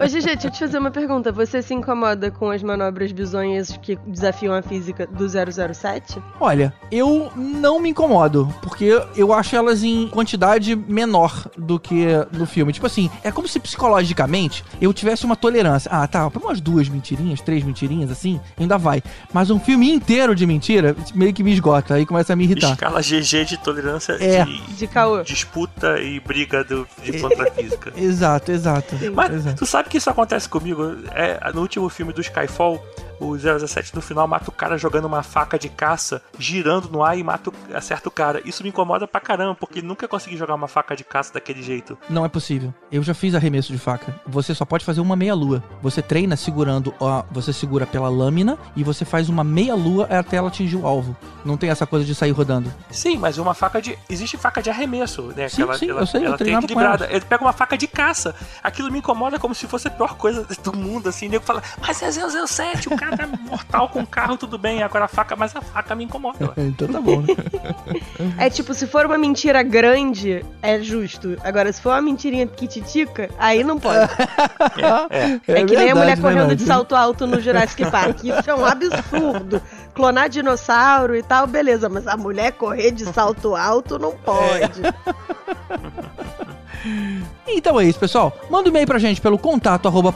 Ô, 0.00 0.06
Gigi, 0.06 0.26
deixa 0.26 0.46
eu 0.46 0.50
te 0.52 0.60
fazer 0.60 0.78
uma 0.78 0.92
pergunta. 0.92 1.32
Você 1.32 1.60
se 1.60 1.74
incomoda 1.74 2.30
com 2.30 2.52
as 2.52 2.62
manobras 2.62 3.10
bizonhas 3.10 3.76
que 3.82 3.96
desafiam 4.06 4.54
a 4.54 4.62
física 4.62 5.08
do 5.08 5.26
007? 5.28 6.22
Olha, 6.38 6.72
eu 6.92 7.32
não 7.34 7.80
me 7.80 7.88
incomodo, 7.88 8.48
porque 8.62 9.02
eu 9.16 9.32
acho 9.32 9.56
elas 9.56 9.82
em 9.82 10.06
quantidade 10.06 10.76
menor 10.76 11.15
do 11.56 11.78
que 11.78 12.06
no 12.32 12.46
filme. 12.46 12.72
Tipo 12.72 12.86
assim, 12.86 13.10
é 13.24 13.30
como 13.32 13.46
se 13.48 13.58
psicologicamente 13.58 14.64
eu 14.80 14.92
tivesse 14.92 15.24
uma 15.24 15.36
tolerância. 15.36 15.90
Ah, 15.92 16.06
tá, 16.06 16.30
pra 16.30 16.40
umas 16.42 16.60
duas 16.60 16.88
mentirinhas, 16.88 17.40
três 17.40 17.62
mentirinhas 17.64 18.10
assim, 18.10 18.40
ainda 18.58 18.76
vai. 18.78 19.02
Mas 19.32 19.50
um 19.50 19.58
filme 19.58 19.90
inteiro 19.90 20.34
de 20.34 20.46
mentira 20.46 20.94
meio 21.14 21.32
que 21.32 21.42
me 21.42 21.52
esgota, 21.52 21.94
aí 21.94 22.04
começa 22.06 22.32
a 22.32 22.36
me 22.36 22.44
irritar. 22.44 22.72
Escala 22.72 23.00
GG 23.00 23.44
de 23.46 23.56
tolerância 23.58 24.12
É. 24.20 24.44
de 24.44 24.56
De 24.76 24.86
caô. 24.86 25.22
disputa 25.22 25.98
e 26.00 26.20
briga 26.20 26.62
do, 26.64 26.86
de 27.02 27.18
contra 27.20 27.48
a 27.48 27.50
física. 27.52 27.92
Exato, 27.96 28.52
exato. 28.52 28.94
Mas 29.14 29.32
exato. 29.34 29.56
tu 29.56 29.66
sabe 29.66 29.88
que 29.88 29.98
isso 29.98 30.10
acontece 30.10 30.48
comigo? 30.48 30.96
É, 31.12 31.38
no 31.52 31.60
último 31.60 31.88
filme 31.88 32.12
do 32.12 32.20
Skyfall, 32.20 32.82
o 33.20 33.36
017 33.36 33.94
no 33.94 34.00
final 34.00 34.26
mata 34.26 34.50
o 34.50 34.52
cara 34.52 34.76
jogando 34.78 35.06
uma 35.06 35.22
faca 35.22 35.58
de 35.58 35.68
caça, 35.68 36.22
girando 36.38 36.88
no 36.88 37.02
ar 37.02 37.18
e 37.18 37.22
mata, 37.22 37.50
acerta 37.74 38.08
o 38.08 38.12
cara. 38.12 38.40
Isso 38.44 38.62
me 38.62 38.68
incomoda 38.68 39.06
pra 39.06 39.20
caramba, 39.20 39.54
porque 39.54 39.82
nunca 39.82 40.06
consegui 40.08 40.36
jogar 40.36 40.54
uma 40.54 40.68
faca 40.68 40.96
de 40.96 41.04
caça 41.04 41.32
daquele 41.32 41.62
jeito. 41.62 41.96
Não 42.08 42.24
é 42.24 42.28
possível. 42.28 42.72
Eu 42.90 43.02
já 43.02 43.14
fiz 43.14 43.34
arremesso 43.34 43.72
de 43.72 43.78
faca. 43.78 44.14
Você 44.26 44.54
só 44.54 44.64
pode 44.64 44.84
fazer 44.84 45.00
uma 45.00 45.16
meia 45.16 45.34
lua. 45.34 45.62
Você 45.82 46.02
treina 46.02 46.36
segurando, 46.36 46.94
ó, 47.00 47.24
você 47.30 47.52
segura 47.52 47.86
pela 47.86 48.08
lâmina 48.08 48.58
e 48.74 48.82
você 48.82 49.04
faz 49.04 49.28
uma 49.28 49.44
meia 49.44 49.74
lua 49.74 50.06
até 50.06 50.36
ela 50.36 50.48
atingir 50.48 50.76
o 50.76 50.86
alvo. 50.86 51.16
Não 51.44 51.56
tem 51.56 51.70
essa 51.70 51.86
coisa 51.86 52.04
de 52.04 52.14
sair 52.14 52.32
rodando. 52.32 52.72
Sim, 52.90 53.18
mas 53.18 53.38
uma 53.38 53.54
faca 53.54 53.80
de. 53.80 53.98
Existe 54.08 54.36
faca 54.36 54.62
de 54.62 54.70
arremesso, 54.70 55.32
né? 55.36 55.48
Sim, 55.48 55.62
sim, 55.74 55.86
eu 55.86 56.06
sei, 56.06 56.20
eu 56.22 56.26
ela 56.26 56.36
tem 56.36 56.46
treinava 56.46 56.66
com 56.66 56.72
equilibrada. 56.72 57.08
Ele 57.10 57.24
pega 57.24 57.44
uma 57.44 57.52
faca 57.52 57.76
de 57.76 57.86
caça. 57.86 58.34
Aquilo 58.62 58.90
me 58.90 58.98
incomoda 58.98 59.38
como 59.38 59.54
se 59.54 59.66
fosse 59.66 59.88
a 59.88 59.90
pior 59.90 60.14
coisa 60.16 60.46
do 60.62 60.76
mundo, 60.76 61.08
assim. 61.08 61.28
O 61.28 61.30
nego 61.30 61.44
fala, 61.44 61.62
mas 61.80 62.02
é 62.02 62.10
007, 62.10 62.88
o 62.88 62.96
cara 62.96 63.05
tá 63.10 63.26
mortal 63.26 63.88
com 63.88 64.00
o 64.00 64.06
carro, 64.06 64.36
tudo 64.36 64.56
bem. 64.56 64.82
Agora 64.82 65.04
a 65.04 65.08
faca, 65.08 65.36
mas 65.36 65.54
a 65.54 65.60
faca 65.60 65.94
me 65.94 66.04
incomoda. 66.04 66.54
Então 66.66 66.88
tá 66.88 67.00
bom, 67.00 67.20
né? 67.20 67.28
É 68.38 68.50
tipo, 68.50 68.74
se 68.74 68.86
for 68.86 69.06
uma 69.06 69.16
mentira 69.16 69.62
grande, 69.62 70.44
é 70.62 70.80
justo. 70.80 71.36
Agora, 71.42 71.72
se 71.72 71.80
for 71.80 71.90
uma 71.90 72.02
mentirinha 72.02 72.46
titica, 72.46 73.30
aí 73.38 73.62
não 73.62 73.78
pode. 73.78 73.98
É. 75.10 75.60
É, 75.60 75.64
que 75.64 75.76
nem 75.76 75.90
a 75.90 75.94
mulher 75.94 76.16
verdade, 76.16 76.20
correndo 76.20 76.48
né, 76.48 76.54
de 76.54 76.64
salto 76.64 76.94
alto 76.94 77.26
no 77.26 77.40
Jurassic 77.40 77.90
Park. 77.90 78.24
Isso 78.24 78.50
é 78.50 78.54
um 78.54 78.64
absurdo. 78.64 79.62
Clonar 79.94 80.28
dinossauro 80.28 81.16
e 81.16 81.22
tal, 81.22 81.46
beleza. 81.46 81.88
Mas 81.88 82.06
a 82.06 82.16
mulher 82.16 82.52
correr 82.52 82.90
de 82.90 83.04
salto 83.06 83.54
alto 83.54 83.98
não 83.98 84.12
pode. 84.12 84.82
Então 87.46 87.80
é 87.80 87.84
isso, 87.84 87.98
pessoal. 87.98 88.36
Manda 88.50 88.68
um 88.68 88.70
e-mail 88.70 88.86
pra 88.86 88.98
gente 88.98 89.20
pelo 89.20 89.38
contato 89.38 89.86
arroba 89.86 90.14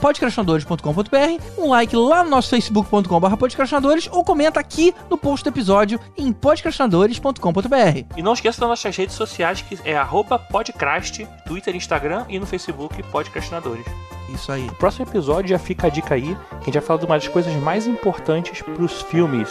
um 1.57 1.69
like 1.69 1.95
lá 1.95 2.23
no 2.23 2.29
nosso 2.29 2.49
facebook.com.br 2.49 3.35
podcrastinadores 3.37 4.09
ou 4.11 4.23
comenta 4.23 4.59
aqui 4.59 4.93
no 5.09 5.17
post 5.17 5.43
do 5.43 5.49
episódio 5.53 5.99
em 6.17 6.31
podcrastinadores.com.br. 6.31 8.15
E 8.15 8.21
não 8.21 8.33
esqueça 8.33 8.59
das 8.59 8.69
nossas 8.69 8.95
redes 8.95 9.15
sociais, 9.15 9.61
que 9.61 9.77
é 9.83 9.95
arroba 9.95 10.37
podcast, 10.37 11.27
Twitter, 11.45 11.75
Instagram 11.75 12.25
e 12.29 12.39
no 12.39 12.45
Facebook 12.45 13.01
Podcastinadores. 13.03 13.85
Isso 14.33 14.51
aí. 14.51 14.63
No 14.63 14.75
próximo 14.75 15.05
episódio 15.05 15.49
já 15.49 15.59
fica 15.59 15.87
a 15.87 15.89
dica 15.89 16.15
aí, 16.15 16.35
que 16.35 16.55
a 16.55 16.65
gente 16.65 16.73
vai 16.73 16.81
falar 16.81 16.99
de 16.99 17.05
uma 17.05 17.15
das 17.15 17.27
coisas 17.27 17.53
mais 17.55 17.87
importantes 17.87 18.61
pros 18.61 19.01
filmes. 19.03 19.49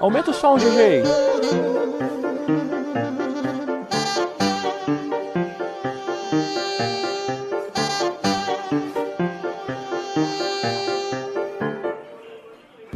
Aumenta 0.00 0.30
o 0.30 0.34
som, 0.34 0.56
GG! 0.56 2.17